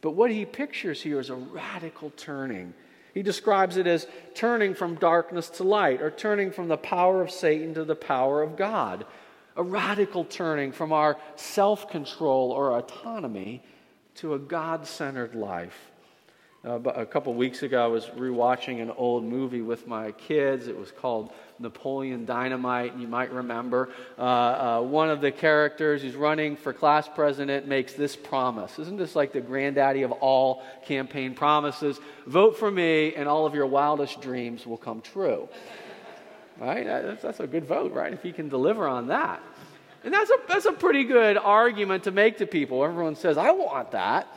But 0.01 0.11
what 0.11 0.31
he 0.31 0.45
pictures 0.45 1.01
here 1.01 1.19
is 1.19 1.29
a 1.29 1.35
radical 1.35 2.11
turning 2.17 2.73
he 3.17 3.23
describes 3.23 3.77
it 3.77 3.87
as 3.87 4.05
turning 4.35 4.75
from 4.75 4.93
darkness 4.93 5.49
to 5.49 5.63
light, 5.63 6.03
or 6.03 6.11
turning 6.11 6.51
from 6.51 6.67
the 6.67 6.77
power 6.77 7.23
of 7.23 7.31
Satan 7.31 7.73
to 7.73 7.83
the 7.83 7.95
power 7.95 8.43
of 8.43 8.55
God. 8.55 9.07
A 9.55 9.63
radical 9.63 10.23
turning 10.23 10.71
from 10.71 10.93
our 10.93 11.17
self 11.35 11.89
control 11.89 12.51
or 12.51 12.77
autonomy 12.77 13.63
to 14.17 14.35
a 14.35 14.37
God 14.37 14.85
centered 14.85 15.33
life. 15.33 15.89
Uh, 16.63 16.79
a 16.79 17.07
couple 17.07 17.33
weeks 17.33 17.63
ago, 17.63 17.83
I 17.83 17.87
was 17.87 18.05
rewatching 18.05 18.83
an 18.83 18.91
old 18.91 19.23
movie 19.23 19.63
with 19.63 19.87
my 19.87 20.11
kids. 20.11 20.67
It 20.67 20.77
was 20.77 20.91
called 20.91 21.31
Napoleon 21.59 22.25
Dynamite. 22.25 22.97
You 22.97 23.07
might 23.07 23.31
remember 23.31 23.89
uh, 24.17 24.21
uh, 24.21 24.81
one 24.81 25.09
of 25.09 25.21
the 25.21 25.31
characters 25.31 26.01
who's 26.01 26.15
running 26.15 26.55
for 26.55 26.73
class 26.73 27.07
president 27.07 27.67
makes 27.67 27.93
this 27.93 28.15
promise. 28.15 28.79
Isn't 28.79 28.97
this 28.97 29.15
like 29.15 29.33
the 29.33 29.41
granddaddy 29.41 30.03
of 30.03 30.11
all 30.11 30.63
campaign 30.85 31.33
promises? 31.33 31.99
Vote 32.25 32.57
for 32.57 32.69
me, 32.69 33.15
and 33.15 33.27
all 33.27 33.45
of 33.45 33.55
your 33.55 33.65
wildest 33.65 34.21
dreams 34.21 34.65
will 34.65 34.77
come 34.77 35.01
true. 35.01 35.49
right? 36.59 36.85
That's, 36.85 37.21
that's 37.21 37.39
a 37.39 37.47
good 37.47 37.65
vote, 37.65 37.93
right? 37.93 38.13
If 38.13 38.23
he 38.23 38.31
can 38.31 38.49
deliver 38.49 38.87
on 38.87 39.07
that. 39.07 39.41
And 40.03 40.13
that's 40.13 40.29
a, 40.29 40.35
that's 40.47 40.65
a 40.65 40.73
pretty 40.73 41.03
good 41.03 41.37
argument 41.37 42.03
to 42.05 42.11
make 42.11 42.37
to 42.37 42.47
people. 42.47 42.83
Everyone 42.83 43.15
says, 43.15 43.37
I 43.37 43.51
want 43.51 43.91
that. 43.91 44.27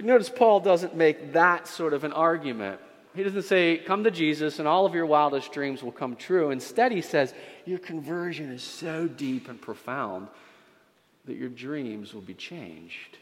Notice 0.00 0.28
Paul 0.28 0.60
doesn't 0.60 0.94
make 0.94 1.32
that 1.32 1.66
sort 1.66 1.92
of 1.92 2.04
an 2.04 2.12
argument. 2.12 2.80
He 3.18 3.24
doesn't 3.24 3.42
say, 3.42 3.78
Come 3.78 4.04
to 4.04 4.12
Jesus 4.12 4.60
and 4.60 4.68
all 4.68 4.86
of 4.86 4.94
your 4.94 5.04
wildest 5.04 5.50
dreams 5.50 5.82
will 5.82 5.90
come 5.90 6.14
true. 6.14 6.52
Instead, 6.52 6.92
he 6.92 7.00
says, 7.00 7.34
Your 7.66 7.80
conversion 7.80 8.52
is 8.52 8.62
so 8.62 9.08
deep 9.08 9.48
and 9.48 9.60
profound 9.60 10.28
that 11.24 11.36
your 11.36 11.48
dreams 11.48 12.14
will 12.14 12.20
be 12.20 12.34
changed. 12.34 13.18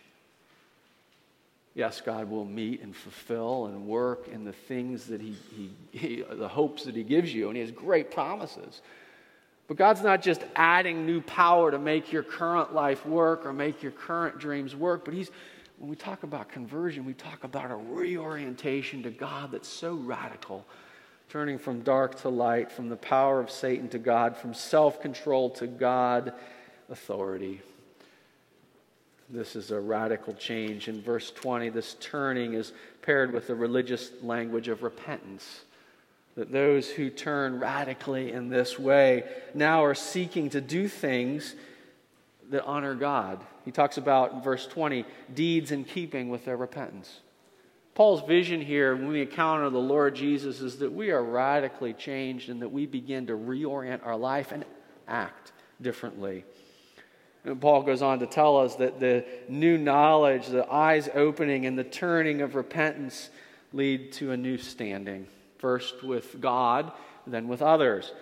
Yes, 1.75 2.03
God 2.03 2.29
will 2.29 2.45
meet 2.45 2.83
and 2.83 2.95
fulfill 2.95 3.67
and 3.67 3.87
work 3.87 4.29
in 4.29 4.45
the 4.45 4.53
things 4.53 5.07
that 5.07 5.23
he, 5.23 5.35
he, 5.57 5.71
he, 5.93 6.25
the 6.31 6.49
hopes 6.49 6.85
that 6.85 6.95
He 6.95 7.03
gives 7.03 7.33
you, 7.33 7.49
and 7.49 7.57
He 7.57 7.63
has 7.63 7.71
great 7.71 8.11
promises. 8.11 8.83
But 9.67 9.79
God's 9.79 10.03
not 10.03 10.21
just 10.21 10.43
adding 10.55 11.07
new 11.07 11.23
power 11.23 11.71
to 11.71 11.79
make 11.79 12.13
your 12.13 12.23
current 12.23 12.75
life 12.75 13.07
work 13.07 13.47
or 13.47 13.55
make 13.55 13.83
your 13.83 13.93
current 13.93 14.39
dreams 14.39 14.77
work, 14.77 15.07
but 15.07 15.15
He's, 15.15 15.31
when 15.79 15.91
we 15.91 15.97
talk 15.97 16.23
about 16.23 16.49
conversion, 16.49 17.05
we 17.05 17.15
talk 17.15 17.45
about 17.45 17.71
a 17.71 17.77
reorientation 17.77 19.03
to 19.03 19.11
God 19.11 19.53
that's 19.53 19.69
so 19.69 19.95
radical, 19.95 20.65
turning 21.29 21.59
from 21.59 21.81
dark 21.81 22.21
to 22.23 22.29
light, 22.29 22.73
from 22.73 22.89
the 22.89 22.97
power 22.97 23.41
of 23.41 23.51
Satan 23.51 23.89
to 23.91 23.99
God, 23.99 24.37
from 24.37 24.55
self 24.55 25.01
control 25.01 25.51
to 25.51 25.67
God 25.67 26.33
authority. 26.89 27.61
This 29.29 29.57
is 29.57 29.71
a 29.71 29.81
radical 29.81 30.35
change. 30.35 30.89
In 30.89 31.03
verse 31.03 31.33
20, 31.33 31.69
this 31.71 31.97
turning 32.01 32.55
is 32.55 32.73
paired 33.03 33.33
with 33.33 33.49
the 33.49 33.57
religious 33.57 34.13
language 34.23 34.69
of 34.69 34.83
repentance. 34.83 35.63
That 36.37 36.53
those 36.53 36.89
who 36.89 37.11
turn 37.11 37.59
radically 37.59 38.31
in 38.31 38.51
this 38.51 38.79
way 38.79 39.25
now 39.53 39.85
are 39.85 39.95
seeking 39.95 40.51
to 40.51 40.61
do 40.61 40.87
things 40.87 41.55
that 42.51 42.65
honor 42.65 42.95
God. 42.95 43.45
He 43.65 43.71
talks 43.71 43.99
about 43.99 44.45
verse 44.45 44.67
20 44.67 45.05
deeds 45.35 45.73
in 45.73 45.85
keeping 45.85 46.29
with 46.29 46.45
their 46.45 46.57
repentance. 46.57 47.21
Paul's 47.95 48.27
vision 48.27 48.61
here 48.61 48.95
when 48.95 49.09
we 49.09 49.23
encounter 49.23 49.71
the 49.71 49.79
Lord 49.79 50.15
Jesus 50.15 50.61
is 50.61 50.79
that 50.81 50.93
we 50.93 51.11
are 51.11 51.25
radically 51.25 51.95
changed 51.95 52.51
and 52.51 52.61
that 52.61 52.69
we 52.69 52.85
begin 52.85 53.27
to 53.29 53.33
reorient 53.33 54.07
our 54.07 54.17
life 54.17 54.53
and 54.53 54.65
act 55.09 55.53
differently. 55.81 56.45
And 57.45 57.61
Paul 57.61 57.83
goes 57.85 58.03
on 58.03 58.19
to 58.19 58.27
tell 58.27 58.59
us 58.59 58.75
that 58.77 59.01
the 59.01 59.25
new 59.49 59.79
knowledge, 59.79 60.49
the 60.49 60.71
eyes 60.71 61.09
opening, 61.15 61.65
and 61.65 61.79
the 61.79 61.85
turning 61.85 62.43
of 62.43 62.55
repentance 62.55 63.31
lead 63.73 64.13
to 64.13 64.33
a 64.33 64.37
new 64.37 64.59
standing, 64.59 65.27
first 65.59 66.03
with 66.03 66.41
God, 66.41 66.93
then 67.27 67.49
with 67.49 67.63
others. 67.63 68.13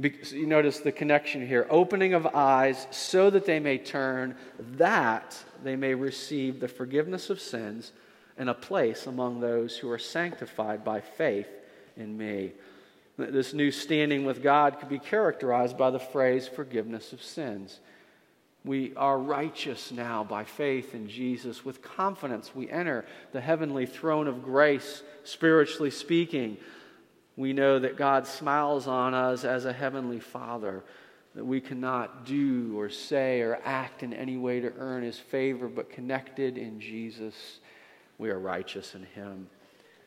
You 0.00 0.46
notice 0.46 0.78
the 0.78 0.92
connection 0.92 1.46
here 1.46 1.66
opening 1.68 2.14
of 2.14 2.26
eyes 2.26 2.86
so 2.90 3.30
that 3.30 3.46
they 3.46 3.58
may 3.58 3.78
turn, 3.78 4.36
that 4.76 5.36
they 5.64 5.74
may 5.74 5.94
receive 5.94 6.60
the 6.60 6.68
forgiveness 6.68 7.30
of 7.30 7.40
sins 7.40 7.92
and 8.36 8.48
a 8.48 8.54
place 8.54 9.08
among 9.08 9.40
those 9.40 9.76
who 9.76 9.90
are 9.90 9.98
sanctified 9.98 10.84
by 10.84 11.00
faith 11.00 11.48
in 11.96 12.16
me. 12.16 12.52
This 13.16 13.52
new 13.52 13.72
standing 13.72 14.24
with 14.24 14.40
God 14.40 14.78
could 14.78 14.88
be 14.88 15.00
characterized 15.00 15.76
by 15.76 15.90
the 15.90 15.98
phrase 15.98 16.46
forgiveness 16.46 17.12
of 17.12 17.20
sins. 17.20 17.80
We 18.64 18.92
are 18.96 19.18
righteous 19.18 19.90
now 19.90 20.22
by 20.22 20.44
faith 20.44 20.94
in 20.94 21.08
Jesus. 21.08 21.64
With 21.64 21.82
confidence, 21.82 22.54
we 22.54 22.70
enter 22.70 23.04
the 23.32 23.40
heavenly 23.40 23.86
throne 23.86 24.28
of 24.28 24.44
grace, 24.44 25.02
spiritually 25.24 25.90
speaking. 25.90 26.58
We 27.38 27.52
know 27.52 27.78
that 27.78 27.96
God 27.96 28.26
smiles 28.26 28.88
on 28.88 29.14
us 29.14 29.44
as 29.44 29.64
a 29.64 29.72
heavenly 29.72 30.18
Father, 30.18 30.82
that 31.36 31.44
we 31.44 31.60
cannot 31.60 32.26
do 32.26 32.76
or 32.76 32.90
say 32.90 33.42
or 33.42 33.60
act 33.64 34.02
in 34.02 34.12
any 34.12 34.36
way 34.36 34.58
to 34.58 34.72
earn 34.76 35.04
His 35.04 35.20
favor, 35.20 35.68
but 35.68 35.88
connected 35.88 36.58
in 36.58 36.80
Jesus, 36.80 37.60
we 38.18 38.30
are 38.30 38.38
righteous 38.40 38.96
in 38.96 39.04
Him. 39.04 39.46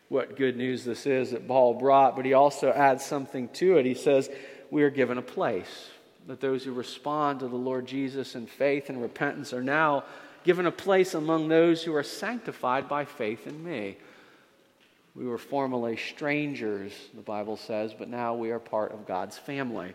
What 0.10 0.36
good 0.36 0.58
news 0.58 0.84
this 0.84 1.06
is 1.06 1.32
that 1.32 1.48
Paul 1.48 1.76
brought, 1.76 2.18
but 2.18 2.26
he 2.26 2.34
also 2.34 2.70
adds 2.70 3.06
something 3.06 3.48
to 3.54 3.78
it. 3.78 3.86
He 3.86 3.94
says, 3.94 4.30
We 4.70 4.84
are 4.84 4.90
given 4.90 5.18
a 5.18 5.22
place 5.22 5.88
that 6.28 6.42
those 6.42 6.66
who 6.66 6.74
respond 6.74 7.40
to 7.40 7.48
the 7.48 7.56
Lord 7.56 7.86
Jesus 7.86 8.36
in 8.36 8.46
faith 8.46 8.90
and 8.90 9.02
repentance 9.02 9.54
are 9.54 9.64
now 9.64 10.04
given 10.44 10.66
a 10.66 10.72
place 10.72 11.14
among 11.14 11.48
those 11.48 11.82
who 11.82 11.96
are 11.96 12.04
sanctified 12.04 12.90
by 12.90 13.06
faith 13.06 13.48
in 13.48 13.64
me. 13.64 13.96
We 15.16 15.26
were 15.26 15.38
formerly 15.38 15.98
strangers, 15.98 16.94
the 17.14 17.22
Bible 17.22 17.58
says, 17.58 17.94
but 17.98 18.08
now 18.08 18.34
we 18.34 18.52
are 18.52 18.60
part 18.60 18.94
of 18.94 19.06
God's 19.06 19.38
family. 19.38 19.94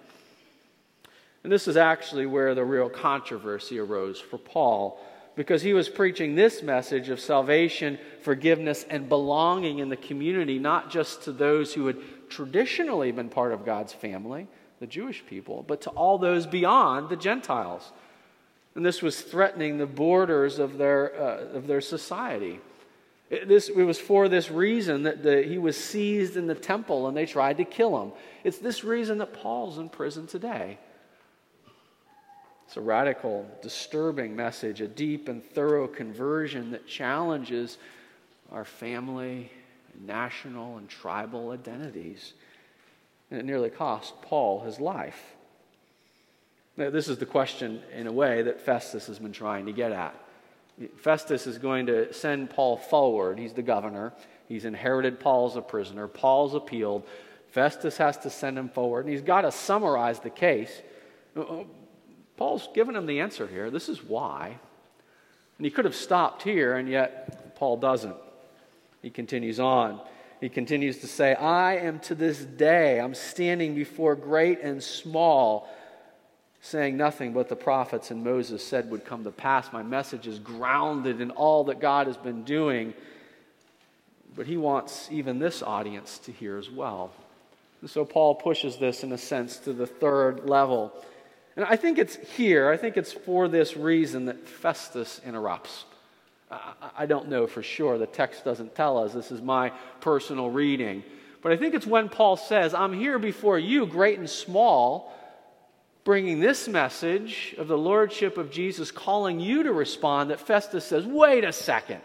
And 1.43 1.53
this 1.53 1.69
is 1.69 1.77
actually 1.77 2.27
where 2.27 2.55
the 2.55 2.65
real 2.65 2.91
controversy 2.91 3.79
arose 3.79 4.21
for 4.21 4.37
Paul, 4.37 5.01
because 5.37 5.63
he 5.63 5.75
was 5.75 5.89
preaching 5.89 6.35
this 6.35 6.63
message 6.63 7.09
of 7.09 7.21
salvation, 7.21 7.99
forgiveness, 8.23 8.85
and 8.91 9.09
belonging 9.09 9.79
in 9.79 9.89
the 9.89 9.97
community, 9.97 10.59
not 10.59 10.91
just 10.91 11.23
to 11.23 11.33
those 11.33 11.73
who 11.73 11.87
had 11.87 11.97
traditionally 12.29 13.13
been 13.13 13.29
part 13.29 13.53
of 13.53 13.65
God's 13.65 13.93
family 13.93 14.49
the 14.81 14.87
Jewish 14.87 15.25
people, 15.27 15.65
but 15.67 15.81
to 15.83 15.91
all 15.91 16.19
those 16.19 16.47
beyond 16.47 17.09
the 17.09 17.17
Gentiles. 17.17 17.93
And 18.75 18.85
this 18.85 19.01
was 19.01 19.21
threatening 19.21 19.79
the 19.79 19.87
borders 19.87 20.59
of 20.59 20.77
their, 20.77 21.15
uh, 21.19 21.57
of 21.57 21.67
their 21.67 21.81
society. 21.81 22.61
It, 23.29 23.49
this, 23.49 23.69
it 23.69 23.83
was 23.83 23.99
for 23.99 24.29
this 24.29 24.51
reason 24.51 25.03
that 25.05 25.23
the, 25.23 25.43
he 25.43 25.59
was 25.59 25.77
seized 25.77 26.37
in 26.37 26.47
the 26.47 26.55
temple 26.55 27.09
and 27.09 27.17
they 27.17 27.27
tried 27.27 27.57
to 27.59 27.65
kill 27.65 28.01
him. 28.03 28.13
It's 28.45 28.59
this 28.59 28.85
reason 28.85 29.19
that 29.19 29.33
Paul's 29.33 29.79
in 29.79 29.89
prison 29.89 30.27
today. 30.27 30.79
It's 32.67 32.77
a 32.77 32.81
radical, 32.81 33.49
disturbing 33.63 34.35
message, 34.35 34.81
a 34.81 34.89
deep 34.89 35.29
and 35.29 35.45
thorough 35.45 35.87
conversion 35.87 36.73
that 36.73 36.87
challenges 36.87 37.79
our 38.51 38.65
family, 38.65 39.51
national, 40.05 40.79
and 40.79 40.89
tribal 40.89 41.51
identities 41.51 42.33
and 43.31 43.41
it 43.41 43.45
nearly 43.45 43.71
cost 43.71 44.21
Paul 44.23 44.61
his 44.61 44.79
life. 44.81 45.35
Now, 46.77 46.91
this 46.91 47.09
is 47.09 47.19
the 47.19 47.27
question, 47.27 47.83
in 47.95 48.07
a 48.07 48.13
way, 48.13 48.43
that 48.43 48.61
Festus 48.61 49.07
has 49.07 49.19
been 49.19 49.33
trying 49.33 49.67
to 49.67 49.73
get 49.73 49.93
at. 49.93 50.15
Festus 50.99 51.47
is 51.47 51.59
going 51.59 51.87
to 51.87 52.13
send 52.13 52.51
Paul 52.51 52.77
forward. 52.77 53.39
He's 53.39 53.55
the 53.55 53.63
governor. 53.63 54.13
He's 54.49 54.65
inherited 54.65 55.21
Paul 55.21 55.47
as 55.47 55.57
a 55.57 55.63
prisoner. 55.63 56.07
Paul's 56.07 56.55
appealed. 56.55 57.05
Festus 57.51 57.97
has 57.97 58.19
to 58.19 58.31
send 58.31 58.59
him 58.59 58.69
forward, 58.69 59.07
and 59.07 59.15
he's 59.15 59.23
got 59.23 59.43
to 59.43 59.53
summarize 59.53 60.21
the 60.21 60.31
case. 60.31 60.83
Uh, 61.37 61.41
uh, 61.41 61.65
Paul's 62.37 62.69
given 62.75 62.95
him 62.95 63.07
the 63.07 63.21
answer 63.21 63.47
here. 63.47 63.71
This 63.71 63.89
is 63.89 64.03
why. 64.03 64.59
And 65.59 65.65
he 65.65 65.71
could 65.71 65.87
have 65.87 65.95
stopped 65.95 66.43
here, 66.43 66.77
and 66.77 66.89
yet 66.89 67.57
Paul 67.57 67.79
doesn't. 67.79 68.17
He 69.01 69.09
continues 69.09 69.59
on. 69.59 70.01
He 70.41 70.51
continues 70.51 70.99
to 70.99 71.07
say, 71.07 71.35
I 71.35 71.77
am 71.77 71.99
to 72.01 72.15
this 72.15 72.41
day, 72.41 73.01
I'm 73.01 73.15
standing 73.15 73.75
before 73.75 74.15
great 74.15 74.61
and 74.61 74.83
small, 74.83 75.67
saying 76.67 76.97
nothing 76.97 77.33
but 77.33 77.49
the 77.49 77.57
prophets 77.57 78.11
and 78.11 78.25
Moses 78.25 78.67
said 78.67 78.91
would 78.91 79.05
come 79.05 79.23
to 79.25 79.31
pass. 79.31 79.73
My 79.73 79.85
message 79.85 80.27
is 80.27 80.41
grounded 80.41 81.21
in 81.21 81.31
all 81.31 81.65
that 81.65 81.81
God 81.81 82.09
has 82.09 82.17
been 82.17 82.43
doing. 82.43 82.93
But 84.35 84.47
he 84.47 84.57
wants 84.57 85.09
even 85.11 85.39
this 85.39 85.63
audience 85.63 86.19
to 86.21 86.33
hear 86.33 86.59
as 86.59 86.69
well. 86.69 87.13
And 87.81 87.89
so 87.89 88.05
Paul 88.05 88.35
pushes 88.35 88.79
this, 88.79 89.05
in 89.05 89.13
a 89.13 89.19
sense, 89.19 89.59
to 89.61 89.73
the 89.73 89.87
third 89.87 90.49
level. 90.49 90.93
And 91.55 91.65
I 91.65 91.77
think 91.77 91.99
it's 91.99 92.17
here, 92.37 92.69
I 92.71 92.77
think 92.77 92.97
it's 92.97 93.13
for 93.13 93.49
this 93.49 93.77
reason 93.77 94.27
that 94.27 94.49
Festus 94.49 95.21
interrupts. 95.25 95.85
I 96.97 97.07
don't 97.07 97.29
know 97.29 97.47
for 97.47 97.63
sure. 97.63 97.97
The 97.97 98.07
text 98.07 98.45
doesn't 98.45 98.75
tell 98.75 98.99
us. 98.99 99.13
This 99.13 99.31
is 99.31 99.41
my 99.41 99.71
personal 100.01 100.51
reading. 100.51 101.05
But 101.43 101.53
I 101.53 101.57
think 101.57 101.75
it's 101.75 101.87
when 101.87 102.09
Paul 102.09 102.37
says, 102.37 102.75
I'm 102.75 102.93
here 102.93 103.19
before 103.19 103.59
you, 103.59 103.87
great 103.87 104.19
and 104.19 104.29
small, 104.29 105.13
bringing 106.07 106.39
this 106.39 106.69
message 106.69 107.57
of 107.59 107.67
the 107.67 107.77
Lordship 107.77 108.39
of 108.39 108.49
Jesus, 108.49 108.93
calling 108.93 109.41
you 109.41 109.65
to 109.65 109.73
respond, 109.73 110.31
that 110.31 110.39
Festus 110.39 110.85
says, 110.85 111.05
Wait 111.05 111.43
a 111.43 111.53
second. 111.53 112.01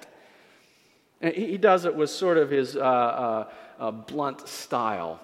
And 1.22 1.36
he 1.36 1.60
does 1.60 1.86
it 1.86 1.96
with 1.96 2.10
sort 2.10 2.40
of 2.40 2.50
his 2.50 2.76
uh, 2.76 2.80
uh, 2.80 3.50
uh, 3.80 3.92
blunt 3.92 4.48
style. 4.48 5.20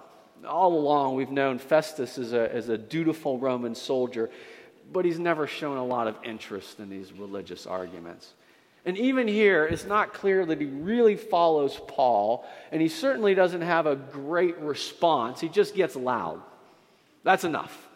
All 0.47 0.77
along, 0.77 1.15
we've 1.15 1.31
known 1.31 1.57
Festus 1.57 2.19
as 2.19 2.33
a, 2.33 2.53
as 2.53 2.69
a 2.69 2.77
dutiful 2.77 3.39
Roman 3.39 3.73
soldier, 3.73 4.29
but 4.93 5.05
he's 5.05 5.17
never 5.17 5.47
shown 5.47 5.77
a 5.77 5.85
lot 5.85 6.05
of 6.05 6.15
interest 6.23 6.79
in 6.79 6.87
these 6.87 7.11
religious 7.11 7.65
arguments. 7.65 8.31
And 8.85 8.95
even 8.95 9.27
here, 9.27 9.65
it's 9.65 9.85
not 9.85 10.13
clear 10.13 10.45
that 10.45 10.61
he 10.61 10.67
really 10.67 11.15
follows 11.15 11.81
Paul, 11.87 12.47
and 12.71 12.79
he 12.79 12.89
certainly 12.89 13.33
doesn't 13.33 13.61
have 13.61 13.87
a 13.87 13.95
great 13.95 14.59
response. 14.59 15.41
He 15.41 15.49
just 15.49 15.73
gets 15.73 15.95
loud. 15.95 16.43
That's 17.23 17.43
enough. 17.43 17.86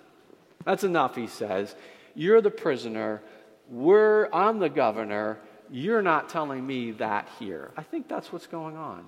That's 0.65 0.83
enough, 0.83 1.15
he 1.15 1.27
says. 1.27 1.75
You're 2.15 2.41
the 2.41 2.51
prisoner. 2.51 3.21
We're, 3.69 4.29
I'm 4.33 4.59
the 4.59 4.69
governor. 4.69 5.39
You're 5.69 6.01
not 6.01 6.29
telling 6.29 6.65
me 6.65 6.91
that 6.91 7.29
here. 7.39 7.71
I 7.77 7.83
think 7.83 8.07
that's 8.07 8.31
what's 8.33 8.47
going 8.47 8.75
on. 8.75 9.07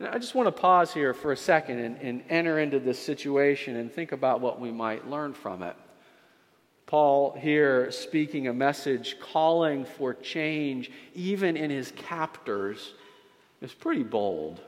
I 0.00 0.18
just 0.18 0.34
want 0.34 0.46
to 0.48 0.52
pause 0.52 0.92
here 0.92 1.14
for 1.14 1.32
a 1.32 1.36
second 1.36 1.78
and, 1.78 1.96
and 1.98 2.24
enter 2.28 2.58
into 2.58 2.80
this 2.80 2.98
situation 2.98 3.76
and 3.76 3.92
think 3.92 4.12
about 4.12 4.40
what 4.40 4.60
we 4.60 4.70
might 4.70 5.08
learn 5.08 5.34
from 5.34 5.62
it. 5.62 5.76
Paul 6.86 7.36
here 7.38 7.90
speaking 7.90 8.48
a 8.48 8.52
message 8.52 9.16
calling 9.20 9.84
for 9.84 10.12
change, 10.14 10.90
even 11.14 11.56
in 11.56 11.70
his 11.70 11.92
captors, 11.96 12.94
is 13.62 13.72
pretty 13.72 14.02
bold. 14.02 14.60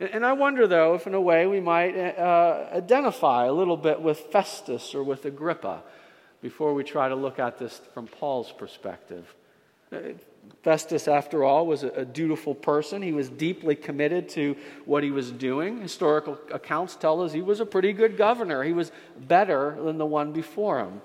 And 0.00 0.24
I 0.24 0.32
wonder, 0.32 0.66
though, 0.66 0.94
if 0.94 1.06
in 1.06 1.14
a 1.14 1.20
way 1.20 1.46
we 1.46 1.60
might 1.60 1.96
uh, 1.96 2.68
identify 2.72 3.46
a 3.46 3.52
little 3.52 3.76
bit 3.76 4.00
with 4.00 4.18
Festus 4.32 4.94
or 4.94 5.02
with 5.02 5.24
Agrippa 5.24 5.82
before 6.40 6.72
we 6.72 6.84
try 6.84 7.08
to 7.08 7.16
look 7.16 7.40
at 7.40 7.58
this 7.58 7.80
from 7.94 8.06
Paul's 8.06 8.52
perspective. 8.52 9.34
Festus, 10.62 11.08
after 11.08 11.42
all, 11.42 11.66
was 11.66 11.82
a, 11.82 12.04
dutiful 12.04 12.54
person. 12.54 13.02
He 13.02 13.12
was 13.12 13.28
deeply 13.28 13.74
committed 13.74 14.28
to 14.30 14.56
what 14.84 15.02
he 15.02 15.10
was 15.10 15.30
doing. 15.30 15.80
Historical 15.80 16.38
accounts 16.52 16.94
tell 16.94 17.20
us 17.22 17.32
he 17.32 17.42
was 17.42 17.60
a 17.60 17.66
pretty 17.66 17.92
good 17.92 18.16
governor. 18.16 18.62
He 18.62 18.72
was 18.72 18.92
better 19.18 19.76
than 19.82 19.98
the 19.98 20.06
one 20.06 20.32
before 20.32 20.80
him. 20.80 21.00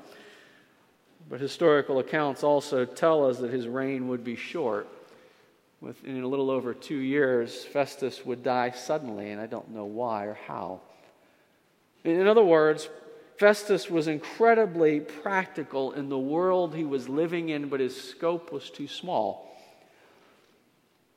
But 1.29 1.39
historical 1.39 1.99
accounts 1.99 2.43
also 2.43 2.85
tell 2.85 3.27
us 3.27 3.39
that 3.39 3.51
his 3.51 3.67
reign 3.67 4.07
would 4.09 4.23
be 4.23 4.35
short. 4.35 4.87
Within 5.83 6.23
a 6.23 6.27
little 6.27 6.49
over 6.49 6.73
two 6.73 6.99
years, 6.99 7.65
Festus 7.65 8.25
would 8.25 8.41
die 8.41 8.71
suddenly, 8.71 9.31
and 9.31 9.41
I 9.41 9.47
don't 9.47 9.71
know 9.71 9.83
why 9.83 10.23
or 10.23 10.37
how. 10.47 10.79
In 12.05 12.25
other 12.25 12.43
words, 12.43 12.87
Festus 13.37 13.89
was 13.89 14.07
incredibly 14.07 15.01
practical 15.01 15.91
in 15.91 16.07
the 16.07 16.17
world 16.17 16.73
he 16.73 16.85
was 16.85 17.09
living 17.09 17.49
in, 17.49 17.67
but 17.67 17.81
his 17.81 18.01
scope 18.01 18.49
was 18.53 18.69
too 18.69 18.87
small. 18.87 19.53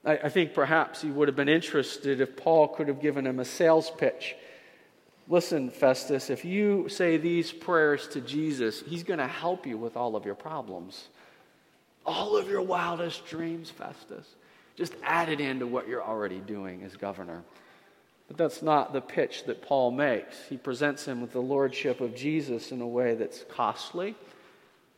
I, 0.05 0.17
I, 0.17 0.29
think 0.31 0.53
perhaps 0.53 1.01
he 1.01 1.11
would 1.11 1.29
have 1.29 1.37
been 1.37 1.49
interested 1.49 2.21
if 2.21 2.37
Paul 2.37 2.67
could 2.67 2.89
have 2.89 3.01
given 3.01 3.25
him 3.25 3.39
a 3.39 3.45
sales 3.45 3.93
pitch. 3.97 4.35
Listen, 5.29 5.71
Festus, 5.71 6.29
if 6.29 6.45
you 6.45 6.89
say 6.89 7.19
these 7.19 7.53
prayers 7.53 8.09
to 8.09 8.21
Jesus, 8.21 8.83
he's 8.85 9.05
going 9.05 9.21
to 9.21 9.29
help 9.29 9.65
you 9.65 9.79
with 9.79 9.97
all 9.97 10.17
of 10.17 10.25
your 10.25 10.35
problems. 10.35 11.07
All 12.05 12.37
of 12.37 12.49
your 12.49 12.63
wildest 12.63 13.27
dreams, 13.27 13.71
Festus. 13.71 14.27
Just 14.77 14.95
add 15.03 15.29
it 15.29 15.41
into 15.41 15.67
what 15.67 15.89
you're 15.89 16.05
already 16.05 16.39
doing 16.39 16.83
as 16.83 16.97
governor. 16.97 17.43
But 18.29 18.37
that's 18.37 18.63
not 18.63 18.93
the 18.93 19.01
pitch 19.01 19.45
that 19.45 19.63
Paul 19.63 19.91
makes. 19.91 20.37
He 20.49 20.57
presents 20.57 21.05
him 21.05 21.21
with 21.21 21.33
the 21.33 21.41
lordship 21.41 22.01
of 22.01 22.15
Jesus 22.15 22.73
in 22.73 22.81
a 22.81 22.87
way 22.87 23.15
that's 23.15 23.45
costly, 23.49 24.15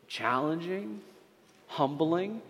challenging, 0.09 1.01
humbling, 1.67 2.43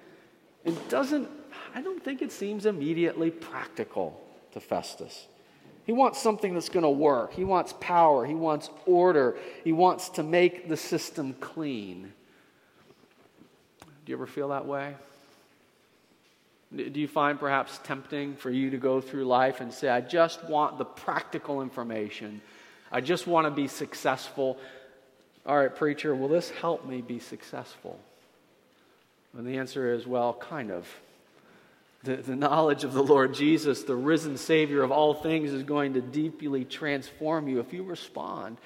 and 0.64 0.76
doesn't, 0.88 1.28
I 1.74 1.82
don't 1.82 2.02
think 2.02 2.22
it 2.22 2.32
seems 2.32 2.64
immediately 2.64 3.30
practical 3.30 4.20
to 4.52 4.60
Festus. 4.60 5.26
He 5.84 5.92
wants 5.92 6.20
something 6.20 6.54
that's 6.54 6.68
going 6.68 6.82
to 6.82 6.90
work. 6.90 7.32
He 7.32 7.44
wants 7.44 7.74
power. 7.80 8.26
He 8.26 8.34
wants 8.34 8.68
order. 8.86 9.36
He 9.64 9.72
wants 9.72 10.10
to 10.10 10.22
make 10.22 10.68
the 10.68 10.76
system 10.76 11.34
clean. 11.40 12.12
Do 13.80 14.12
you 14.12 14.16
ever 14.16 14.26
feel 14.26 14.48
that 14.48 14.66
way? 14.66 14.94
Do 16.74 17.00
you 17.00 17.09
find 17.09 17.40
perhaps 17.40 17.81
tempting 17.83 18.37
for 18.37 18.50
you 18.50 18.70
to 18.70 18.76
go 18.76 19.00
through 19.00 19.24
life 19.24 19.61
and 19.61 19.72
say, 19.72 19.88
I 19.88 20.02
just 20.02 20.44
want 20.44 20.76
the 20.76 20.85
practical 20.85 21.62
information? 21.62 22.42
I 22.92 23.00
just 23.00 23.26
want 23.26 23.46
to 23.46 23.50
be 23.50 23.68
successful. 23.68 24.59
All 25.46 25.57
right, 25.57 25.74
preacher, 25.74 26.14
will 26.14 26.28
this 26.28 26.50
help 26.50 26.85
me 26.85 27.00
be 27.00 27.20
successful? 27.20 27.98
And 29.37 29.46
the 29.46 29.57
answer 29.57 29.94
is, 29.94 30.07
well, 30.07 30.35
kind 30.35 30.70
of. 30.70 30.87
The, 32.04 32.16
the 32.16 32.37
knowledge 32.37 32.85
of 32.85 32.92
the 32.92 33.02
Lord 33.02 33.35
Jesus, 33.35 33.83
the 33.83 33.96
risen 33.96 34.37
Savior 34.37 34.83
of 34.83 34.92
all 34.92 35.14
things, 35.14 35.52
is 35.52 35.62
going 35.62 35.94
to 35.94 36.02
deeply 36.02 36.64
transform 36.64 37.48
you 37.48 37.61
if 37.61 37.72
you 37.72 37.83
respond 37.83 38.59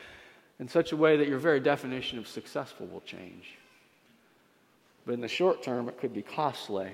in 0.59 0.69
such 0.69 0.93
a 0.93 0.97
way 0.97 1.17
that 1.17 1.29
your 1.29 1.38
very 1.38 1.61
definition 1.61 2.19
of 2.19 2.27
successful 2.27 2.87
will 2.87 3.01
change. 3.01 3.57
But 5.07 5.15
in 5.15 5.21
the 5.21 5.29
short 5.29 5.62
term, 5.62 5.88
it 5.88 5.99
could 5.99 6.12
be 6.12 6.23
costly 6.23 6.91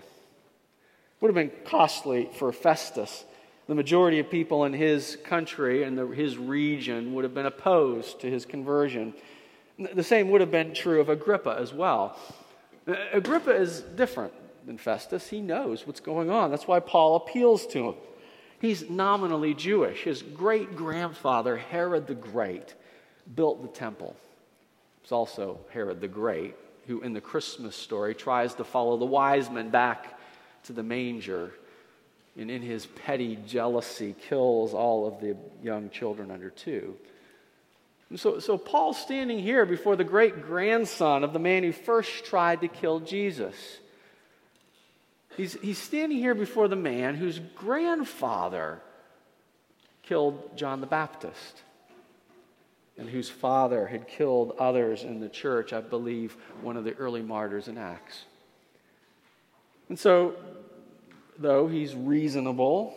would 1.20 1.28
have 1.28 1.34
been 1.34 1.52
costly 1.64 2.28
for 2.38 2.52
Festus. 2.52 3.24
The 3.66 3.74
majority 3.74 4.18
of 4.18 4.30
people 4.30 4.64
in 4.64 4.72
his 4.72 5.18
country 5.24 5.82
and 5.82 5.98
the, 5.98 6.06
his 6.06 6.38
region 6.38 7.14
would 7.14 7.24
have 7.24 7.34
been 7.34 7.46
opposed 7.46 8.20
to 8.20 8.30
his 8.30 8.46
conversion. 8.46 9.14
The 9.78 10.02
same 10.02 10.30
would 10.30 10.40
have 10.40 10.50
been 10.50 10.74
true 10.74 11.00
of 11.00 11.08
Agrippa 11.08 11.56
as 11.58 11.72
well. 11.72 12.18
Uh, 12.86 12.94
Agrippa 13.12 13.54
is 13.54 13.80
different 13.80 14.32
than 14.66 14.78
Festus. 14.78 15.28
He 15.28 15.40
knows 15.40 15.86
what's 15.86 16.00
going 16.00 16.30
on. 16.30 16.50
That's 16.50 16.66
why 16.66 16.80
Paul 16.80 17.16
appeals 17.16 17.66
to 17.68 17.88
him. 17.90 17.94
He's 18.60 18.88
nominally 18.88 19.54
Jewish. 19.54 20.02
His 20.02 20.22
great 20.22 20.74
grandfather, 20.74 21.56
Herod 21.56 22.06
the 22.06 22.14
Great, 22.14 22.74
built 23.34 23.62
the 23.62 23.68
temple. 23.68 24.16
It's 25.02 25.12
also 25.12 25.60
Herod 25.70 26.00
the 26.00 26.08
Great, 26.08 26.56
who 26.86 27.02
in 27.02 27.12
the 27.12 27.20
Christmas 27.20 27.76
story 27.76 28.14
tries 28.14 28.54
to 28.54 28.64
follow 28.64 28.96
the 28.96 29.04
wise 29.04 29.50
men 29.50 29.70
back 29.70 30.17
to 30.64 30.72
the 30.72 30.82
manger 30.82 31.52
and 32.38 32.50
in 32.50 32.62
his 32.62 32.86
petty 32.86 33.36
jealousy 33.46 34.14
kills 34.28 34.72
all 34.72 35.08
of 35.08 35.20
the 35.20 35.36
young 35.62 35.90
children 35.90 36.30
under 36.30 36.50
two. 36.50 36.94
And 38.10 38.18
so, 38.18 38.38
so 38.38 38.56
Paul's 38.56 38.96
standing 38.96 39.40
here 39.40 39.66
before 39.66 39.96
the 39.96 40.04
great 40.04 40.42
grandson 40.42 41.24
of 41.24 41.32
the 41.32 41.38
man 41.38 41.62
who 41.62 41.72
first 41.72 42.24
tried 42.24 42.60
to 42.60 42.68
kill 42.68 43.00
Jesus. 43.00 43.54
He's, 45.36 45.54
he's 45.60 45.78
standing 45.78 46.18
here 46.18 46.34
before 46.34 46.68
the 46.68 46.76
man 46.76 47.16
whose 47.16 47.38
grandfather 47.56 48.80
killed 50.02 50.56
John 50.56 50.80
the 50.80 50.86
Baptist 50.86 51.62
and 52.96 53.08
whose 53.08 53.28
father 53.28 53.86
had 53.86 54.08
killed 54.08 54.54
others 54.58 55.04
in 55.04 55.20
the 55.20 55.28
church, 55.28 55.72
I 55.72 55.80
believe 55.80 56.36
one 56.62 56.76
of 56.76 56.84
the 56.84 56.94
early 56.94 57.22
martyrs 57.22 57.68
in 57.68 57.78
Acts. 57.78 58.24
And 59.88 59.98
so 59.98 60.34
though 61.38 61.68
he's 61.68 61.94
reasonable, 61.94 62.94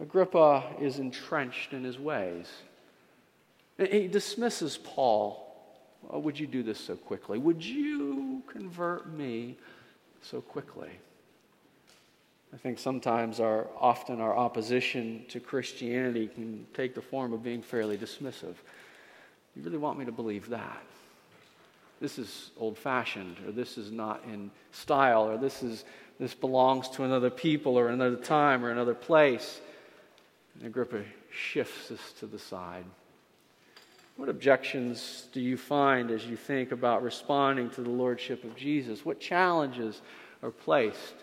Agrippa 0.00 0.64
is 0.80 0.98
entrenched 0.98 1.72
in 1.72 1.84
his 1.84 1.98
ways. 1.98 2.48
he 3.78 4.08
dismisses 4.08 4.78
Paul. 4.78 5.38
Oh, 6.10 6.18
would 6.18 6.38
you 6.38 6.46
do 6.46 6.62
this 6.62 6.80
so 6.80 6.96
quickly? 6.96 7.38
Would 7.38 7.64
you 7.64 8.42
convert 8.48 9.12
me 9.12 9.56
so 10.22 10.40
quickly? 10.40 10.90
I 12.52 12.56
think 12.58 12.78
sometimes 12.78 13.40
our 13.40 13.68
often 13.78 14.20
our 14.20 14.36
opposition 14.36 15.24
to 15.28 15.40
Christianity 15.40 16.26
can 16.26 16.66
take 16.74 16.94
the 16.94 17.00
form 17.00 17.32
of 17.32 17.42
being 17.42 17.62
fairly 17.62 17.96
dismissive. 17.96 18.56
You 19.56 19.62
really 19.62 19.78
want 19.78 19.98
me 19.98 20.04
to 20.04 20.12
believe 20.12 20.48
that? 20.50 20.82
This 22.02 22.18
is 22.18 22.50
old 22.58 22.76
fashioned, 22.76 23.36
or 23.46 23.52
this 23.52 23.78
is 23.78 23.92
not 23.92 24.24
in 24.24 24.50
style, 24.72 25.22
or 25.22 25.38
this 25.38 25.62
is 25.62 25.84
this 26.18 26.34
belongs 26.34 26.88
to 26.90 27.04
another 27.04 27.30
people 27.30 27.78
or 27.78 27.90
another 27.90 28.16
time 28.16 28.64
or 28.64 28.70
another 28.70 28.92
place. 28.94 29.60
And 30.56 30.66
Agrippa 30.66 31.04
shifts 31.30 31.90
this 31.90 32.12
to 32.18 32.26
the 32.26 32.40
side. 32.40 32.84
What 34.16 34.28
objections 34.28 35.28
do 35.32 35.40
you 35.40 35.56
find 35.56 36.10
as 36.10 36.26
you 36.26 36.36
think 36.36 36.72
about 36.72 37.04
responding 37.04 37.70
to 37.70 37.82
the 37.82 37.90
Lordship 37.90 38.42
of 38.42 38.56
Jesus? 38.56 39.04
What 39.04 39.20
challenges 39.20 40.02
are 40.42 40.50
placed 40.50 41.14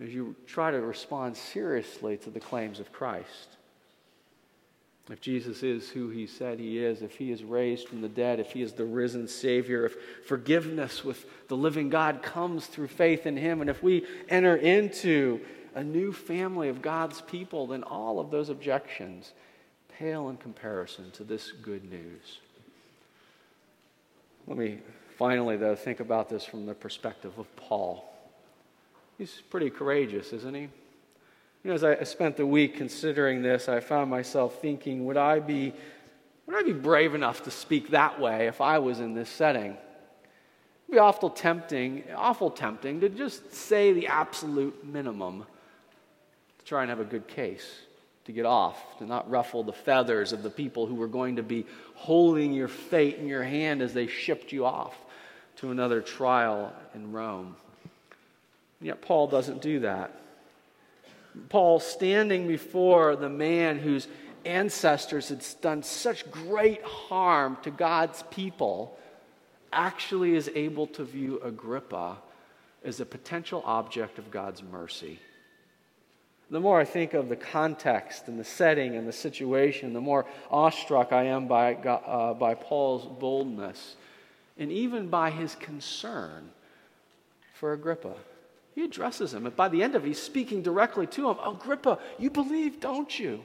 as 0.00 0.14
you 0.14 0.36
try 0.46 0.70
to 0.70 0.80
respond 0.80 1.36
seriously 1.36 2.16
to 2.18 2.30
the 2.30 2.40
claims 2.40 2.78
of 2.78 2.92
Christ? 2.92 3.57
If 5.10 5.20
Jesus 5.22 5.62
is 5.62 5.88
who 5.88 6.10
he 6.10 6.26
said 6.26 6.58
he 6.58 6.78
is, 6.78 7.00
if 7.00 7.16
he 7.16 7.32
is 7.32 7.42
raised 7.42 7.88
from 7.88 8.02
the 8.02 8.08
dead, 8.08 8.40
if 8.40 8.52
he 8.52 8.60
is 8.60 8.74
the 8.74 8.84
risen 8.84 9.26
Savior, 9.26 9.86
if 9.86 9.96
forgiveness 10.26 11.02
with 11.02 11.24
the 11.48 11.56
living 11.56 11.88
God 11.88 12.22
comes 12.22 12.66
through 12.66 12.88
faith 12.88 13.26
in 13.26 13.36
him, 13.36 13.62
and 13.62 13.70
if 13.70 13.82
we 13.82 14.04
enter 14.28 14.56
into 14.56 15.40
a 15.74 15.82
new 15.82 16.12
family 16.12 16.68
of 16.68 16.82
God's 16.82 17.22
people, 17.22 17.68
then 17.68 17.82
all 17.84 18.20
of 18.20 18.30
those 18.30 18.50
objections 18.50 19.32
pale 19.98 20.28
in 20.28 20.36
comparison 20.36 21.10
to 21.12 21.24
this 21.24 21.52
good 21.52 21.90
news. 21.90 22.40
Let 24.46 24.58
me 24.58 24.78
finally, 25.16 25.56
though, 25.56 25.74
think 25.74 26.00
about 26.00 26.28
this 26.28 26.44
from 26.44 26.66
the 26.66 26.74
perspective 26.74 27.38
of 27.38 27.54
Paul. 27.56 28.12
He's 29.16 29.42
pretty 29.50 29.70
courageous, 29.70 30.32
isn't 30.32 30.54
he? 30.54 30.68
You 31.68 31.74
know, 31.74 31.74
as 31.74 31.84
I 31.84 32.02
spent 32.04 32.38
the 32.38 32.46
week 32.46 32.78
considering 32.78 33.42
this, 33.42 33.68
I 33.68 33.80
found 33.80 34.08
myself 34.08 34.62
thinking, 34.62 35.04
would 35.04 35.18
I 35.18 35.38
be, 35.38 35.74
would 36.46 36.56
I 36.56 36.62
be 36.62 36.72
brave 36.72 37.14
enough 37.14 37.42
to 37.42 37.50
speak 37.50 37.90
that 37.90 38.18
way 38.18 38.46
if 38.46 38.62
I 38.62 38.78
was 38.78 39.00
in 39.00 39.12
this 39.12 39.28
setting? 39.28 39.72
It'd 39.72 40.92
be 40.92 40.96
awful 40.96 41.28
tempting, 41.28 42.04
awful 42.16 42.50
tempting 42.50 43.00
to 43.00 43.10
just 43.10 43.52
say 43.52 43.92
the 43.92 44.06
absolute 44.06 44.82
minimum 44.82 45.44
to 46.58 46.64
try 46.64 46.80
and 46.80 46.88
have 46.88 47.00
a 47.00 47.04
good 47.04 47.28
case, 47.28 47.80
to 48.24 48.32
get 48.32 48.46
off, 48.46 48.96
to 49.00 49.04
not 49.04 49.28
ruffle 49.28 49.62
the 49.62 49.74
feathers 49.74 50.32
of 50.32 50.42
the 50.42 50.48
people 50.48 50.86
who 50.86 50.94
were 50.94 51.06
going 51.06 51.36
to 51.36 51.42
be 51.42 51.66
holding 51.96 52.54
your 52.54 52.68
fate 52.68 53.18
in 53.18 53.26
your 53.26 53.42
hand 53.42 53.82
as 53.82 53.92
they 53.92 54.06
shipped 54.06 54.52
you 54.52 54.64
off 54.64 54.96
to 55.56 55.70
another 55.70 56.00
trial 56.00 56.72
in 56.94 57.12
Rome. 57.12 57.56
And 58.80 58.86
yet, 58.86 59.02
Paul 59.02 59.26
doesn't 59.26 59.60
do 59.60 59.80
that. 59.80 60.18
Paul 61.48 61.80
standing 61.80 62.46
before 62.46 63.16
the 63.16 63.28
man 63.28 63.78
whose 63.78 64.08
ancestors 64.44 65.28
had 65.28 65.44
done 65.60 65.82
such 65.82 66.30
great 66.30 66.82
harm 66.82 67.58
to 67.62 67.70
God's 67.70 68.22
people 68.30 68.98
actually 69.72 70.34
is 70.34 70.50
able 70.54 70.86
to 70.86 71.04
view 71.04 71.40
Agrippa 71.42 72.18
as 72.84 73.00
a 73.00 73.06
potential 73.06 73.62
object 73.66 74.18
of 74.18 74.30
God's 74.30 74.62
mercy. 74.62 75.18
The 76.50 76.60
more 76.60 76.80
I 76.80 76.84
think 76.84 77.12
of 77.12 77.28
the 77.28 77.36
context 77.36 78.28
and 78.28 78.40
the 78.40 78.44
setting 78.44 78.96
and 78.96 79.06
the 79.06 79.12
situation, 79.12 79.92
the 79.92 80.00
more 80.00 80.24
awestruck 80.50 81.12
I 81.12 81.24
am 81.24 81.46
by, 81.46 81.74
uh, 81.74 82.32
by 82.34 82.54
Paul's 82.54 83.06
boldness 83.20 83.96
and 84.56 84.72
even 84.72 85.08
by 85.08 85.30
his 85.30 85.54
concern 85.54 86.50
for 87.52 87.74
Agrippa. 87.74 88.14
He 88.78 88.84
addresses 88.84 89.34
him, 89.34 89.44
and 89.44 89.56
by 89.56 89.68
the 89.68 89.82
end 89.82 89.96
of 89.96 90.04
it, 90.04 90.06
he's 90.06 90.22
speaking 90.22 90.62
directly 90.62 91.08
to 91.08 91.30
him 91.30 91.36
oh, 91.40 91.56
Agrippa, 91.56 91.98
you 92.16 92.30
believe, 92.30 92.78
don't 92.78 93.18
you? 93.18 93.40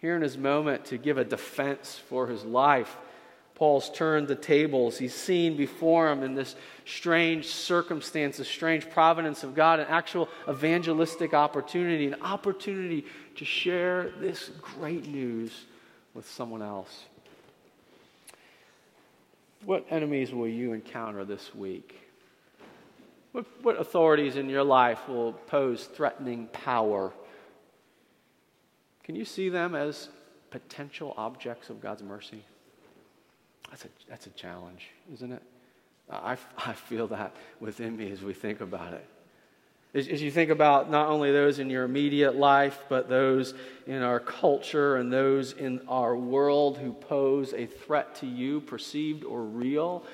Here 0.00 0.16
in 0.16 0.22
his 0.22 0.36
moment 0.36 0.86
to 0.86 0.98
give 0.98 1.16
a 1.16 1.24
defense 1.24 2.02
for 2.08 2.26
his 2.26 2.42
life, 2.42 2.96
Paul's 3.54 3.88
turned 3.90 4.26
the 4.26 4.34
tables. 4.34 4.98
He's 4.98 5.14
seen 5.14 5.56
before 5.56 6.10
him 6.10 6.24
in 6.24 6.34
this 6.34 6.56
strange 6.84 7.46
circumstance, 7.46 8.40
a 8.40 8.44
strange 8.44 8.90
providence 8.90 9.44
of 9.44 9.54
God, 9.54 9.78
an 9.78 9.86
actual 9.88 10.28
evangelistic 10.48 11.32
opportunity, 11.32 12.08
an 12.08 12.20
opportunity 12.20 13.06
to 13.36 13.44
share 13.44 14.10
this 14.18 14.50
great 14.60 15.06
news 15.06 15.66
with 16.14 16.28
someone 16.28 16.62
else. 16.62 17.04
What 19.64 19.86
enemies 19.88 20.32
will 20.32 20.48
you 20.48 20.72
encounter 20.72 21.24
this 21.24 21.54
week? 21.54 22.03
What, 23.34 23.46
what 23.62 23.80
authorities 23.80 24.36
in 24.36 24.48
your 24.48 24.62
life 24.62 25.08
will 25.08 25.32
pose 25.32 25.86
threatening 25.86 26.46
power? 26.52 27.12
Can 29.02 29.16
you 29.16 29.24
see 29.24 29.48
them 29.48 29.74
as 29.74 30.08
potential 30.50 31.14
objects 31.16 31.68
of 31.68 31.80
God's 31.80 32.04
mercy? 32.04 32.44
That's 33.70 33.86
a, 33.86 33.88
that's 34.08 34.28
a 34.28 34.30
challenge, 34.30 34.86
isn't 35.14 35.32
it? 35.32 35.42
I, 36.08 36.36
I 36.56 36.74
feel 36.74 37.08
that 37.08 37.34
within 37.58 37.96
me 37.96 38.12
as 38.12 38.22
we 38.22 38.34
think 38.34 38.60
about 38.60 38.92
it. 38.92 39.04
As, 39.94 40.06
as 40.06 40.22
you 40.22 40.30
think 40.30 40.50
about 40.50 40.88
not 40.88 41.08
only 41.08 41.32
those 41.32 41.58
in 41.58 41.70
your 41.70 41.82
immediate 41.82 42.36
life, 42.36 42.84
but 42.88 43.08
those 43.08 43.52
in 43.88 44.00
our 44.02 44.20
culture 44.20 44.94
and 44.94 45.12
those 45.12 45.54
in 45.54 45.80
our 45.88 46.14
world 46.14 46.78
who 46.78 46.92
pose 46.92 47.52
a 47.52 47.66
threat 47.66 48.14
to 48.16 48.26
you, 48.28 48.60
perceived 48.60 49.24
or 49.24 49.42
real, 49.42 50.04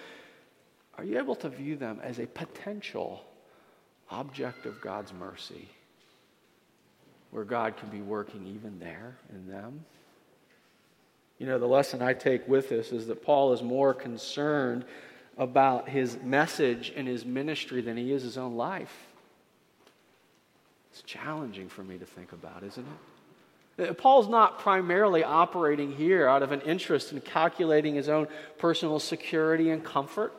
are 1.00 1.04
you 1.04 1.16
able 1.16 1.36
to 1.36 1.48
view 1.48 1.76
them 1.76 1.98
as 2.02 2.18
a 2.18 2.26
potential 2.26 3.24
object 4.10 4.66
of 4.66 4.82
God's 4.82 5.14
mercy? 5.14 5.66
Where 7.30 7.44
God 7.44 7.78
can 7.78 7.88
be 7.88 8.02
working 8.02 8.46
even 8.54 8.78
there 8.78 9.16
in 9.30 9.48
them? 9.48 9.86
You 11.38 11.46
know, 11.46 11.58
the 11.58 11.66
lesson 11.66 12.02
I 12.02 12.12
take 12.12 12.46
with 12.46 12.68
this 12.68 12.92
is 12.92 13.06
that 13.06 13.24
Paul 13.24 13.54
is 13.54 13.62
more 13.62 13.94
concerned 13.94 14.84
about 15.38 15.88
his 15.88 16.18
message 16.22 16.92
and 16.94 17.08
his 17.08 17.24
ministry 17.24 17.80
than 17.80 17.96
he 17.96 18.12
is 18.12 18.22
his 18.22 18.36
own 18.36 18.58
life. 18.58 18.94
It's 20.92 21.00
challenging 21.00 21.70
for 21.70 21.82
me 21.82 21.96
to 21.96 22.04
think 22.04 22.32
about, 22.32 22.62
isn't 22.62 22.86
it? 23.78 23.88
Uh, 23.88 23.94
Paul's 23.94 24.28
not 24.28 24.58
primarily 24.58 25.24
operating 25.24 25.92
here 25.92 26.28
out 26.28 26.42
of 26.42 26.52
an 26.52 26.60
interest 26.60 27.10
in 27.10 27.22
calculating 27.22 27.94
his 27.94 28.10
own 28.10 28.28
personal 28.58 28.98
security 28.98 29.70
and 29.70 29.82
comfort, 29.82 30.34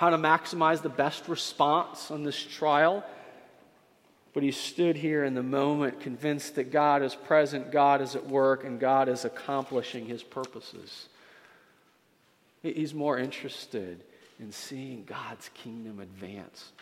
how 0.00 0.08
to 0.08 0.16
maximize 0.16 0.80
the 0.80 0.88
best 0.88 1.28
response 1.28 2.10
on 2.10 2.24
this 2.24 2.42
trial. 2.42 3.04
But 4.32 4.42
he 4.42 4.50
stood 4.50 4.96
here 4.96 5.24
in 5.24 5.34
the 5.34 5.42
moment 5.42 6.00
convinced 6.00 6.54
that 6.54 6.72
God 6.72 7.02
is 7.02 7.14
present, 7.14 7.70
God 7.70 8.00
is 8.00 8.16
at 8.16 8.26
work, 8.26 8.64
and 8.64 8.80
God 8.80 9.10
is 9.10 9.26
accomplishing 9.26 10.06
his 10.06 10.22
purposes. 10.22 11.10
He's 12.62 12.94
more 12.94 13.18
interested 13.18 14.02
in 14.38 14.52
seeing 14.52 15.04
God's 15.04 15.50
kingdom 15.52 16.00
advance 16.00 16.72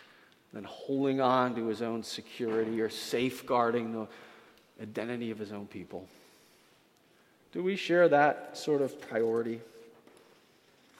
than 0.53 0.63
holding 0.63 1.19
on 1.19 1.55
to 1.55 1.67
his 1.67 1.81
own 1.81 2.03
security 2.03 2.79
or 2.79 2.87
safeguarding 2.89 3.91
the 3.91 4.07
identity 4.81 5.29
of 5.29 5.39
his 5.39 5.51
own 5.51 5.67
people. 5.67 6.07
Do 7.51 7.63
we 7.63 7.75
share 7.75 8.07
that 8.07 8.57
sort 8.57 8.81
of 8.81 9.01
priority? 9.01 9.59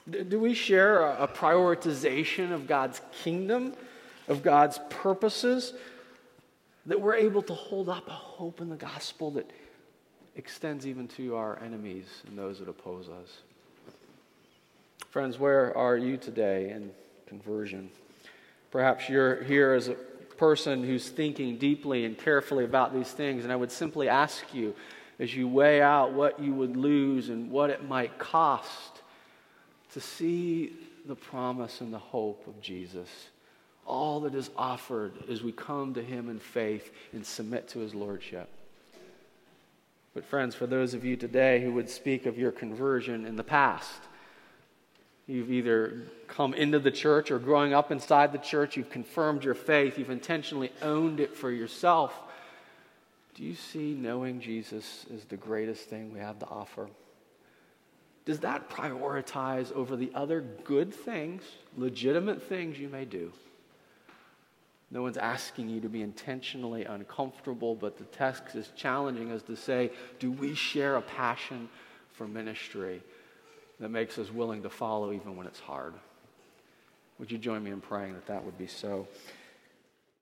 Do 0.08 0.40
we 0.40 0.54
share 0.54 1.02
a 1.02 1.28
prioritization 1.28 2.52
of 2.52 2.66
God's 2.66 3.00
kingdom, 3.22 3.74
of 4.28 4.42
God's 4.42 4.80
purposes? 4.88 5.74
That 6.86 7.00
we're 7.00 7.16
able 7.16 7.42
to 7.42 7.54
hold 7.54 7.88
up 7.88 8.08
a 8.08 8.12
hope 8.12 8.60
in 8.60 8.70
the 8.70 8.76
gospel 8.76 9.30
that 9.32 9.50
extends 10.36 10.86
even 10.86 11.06
to 11.08 11.36
our 11.36 11.58
enemies 11.62 12.06
and 12.26 12.38
those 12.38 12.58
that 12.60 12.68
oppose 12.68 13.08
us. 13.08 13.38
Friends, 15.10 15.38
where 15.38 15.76
are 15.76 15.96
you 15.96 16.16
today 16.16 16.70
in 16.70 16.90
conversion? 17.26 17.90
Perhaps 18.70 19.08
you're 19.08 19.42
here 19.42 19.72
as 19.74 19.88
a 19.88 19.94
person 19.94 20.82
who's 20.82 21.08
thinking 21.08 21.58
deeply 21.58 22.06
and 22.06 22.16
carefully 22.16 22.64
about 22.64 22.94
these 22.94 23.10
things, 23.10 23.44
and 23.44 23.52
I 23.52 23.56
would 23.56 23.70
simply 23.70 24.08
ask 24.08 24.54
you 24.54 24.74
as 25.18 25.34
you 25.34 25.46
weigh 25.46 25.82
out 25.82 26.14
what 26.14 26.40
you 26.40 26.54
would 26.54 26.76
lose 26.76 27.28
and 27.28 27.50
what 27.50 27.68
it 27.68 27.86
might 27.86 28.18
cost 28.18 28.89
to 29.92 30.00
see 30.00 30.72
the 31.06 31.16
promise 31.16 31.80
and 31.80 31.92
the 31.92 31.98
hope 31.98 32.46
of 32.46 32.60
Jesus 32.60 33.08
all 33.90 34.20
that 34.20 34.34
is 34.34 34.50
offered 34.56 35.12
as 35.28 35.42
we 35.42 35.50
come 35.50 35.94
to 35.94 36.02
Him 36.02 36.28
in 36.28 36.38
faith 36.38 36.92
and 37.12 37.26
submit 37.26 37.68
to 37.68 37.80
His 37.80 37.94
Lordship. 37.94 38.48
But, 40.14 40.24
friends, 40.24 40.54
for 40.54 40.66
those 40.66 40.94
of 40.94 41.04
you 41.04 41.16
today 41.16 41.62
who 41.62 41.72
would 41.72 41.90
speak 41.90 42.26
of 42.26 42.38
your 42.38 42.52
conversion 42.52 43.26
in 43.26 43.36
the 43.36 43.44
past, 43.44 44.00
you've 45.26 45.50
either 45.50 46.02
come 46.28 46.54
into 46.54 46.78
the 46.78 46.90
church 46.90 47.30
or 47.30 47.38
growing 47.38 47.74
up 47.74 47.90
inside 47.90 48.32
the 48.32 48.38
church, 48.38 48.76
you've 48.76 48.90
confirmed 48.90 49.44
your 49.44 49.54
faith, 49.54 49.98
you've 49.98 50.10
intentionally 50.10 50.70
owned 50.82 51.20
it 51.20 51.36
for 51.36 51.50
yourself. 51.50 52.16
Do 53.34 53.44
you 53.44 53.54
see 53.54 53.94
knowing 53.94 54.40
Jesus 54.40 55.06
is 55.10 55.24
the 55.24 55.36
greatest 55.36 55.88
thing 55.88 56.12
we 56.12 56.20
have 56.20 56.38
to 56.40 56.46
offer? 56.46 56.88
Does 58.30 58.38
that 58.38 58.70
prioritize 58.70 59.72
over 59.72 59.96
the 59.96 60.12
other 60.14 60.40
good 60.62 60.94
things, 60.94 61.42
legitimate 61.76 62.40
things 62.40 62.78
you 62.78 62.88
may 62.88 63.04
do? 63.04 63.32
No 64.92 65.02
one's 65.02 65.16
asking 65.16 65.68
you 65.68 65.80
to 65.80 65.88
be 65.88 66.00
intentionally 66.00 66.84
uncomfortable, 66.84 67.74
but 67.74 67.98
the 67.98 68.04
text 68.04 68.54
is 68.54 68.70
challenging 68.76 69.32
us 69.32 69.42
to 69.42 69.56
say, 69.56 69.90
do 70.20 70.30
we 70.30 70.54
share 70.54 70.94
a 70.94 71.02
passion 71.02 71.68
for 72.12 72.28
ministry 72.28 73.02
that 73.80 73.88
makes 73.88 74.16
us 74.16 74.30
willing 74.30 74.62
to 74.62 74.70
follow 74.70 75.12
even 75.12 75.34
when 75.34 75.48
it's 75.48 75.58
hard? 75.58 75.94
Would 77.18 77.32
you 77.32 77.38
join 77.38 77.64
me 77.64 77.72
in 77.72 77.80
praying 77.80 78.12
that 78.12 78.26
that 78.26 78.44
would 78.44 78.56
be 78.56 78.68
so? 78.68 79.08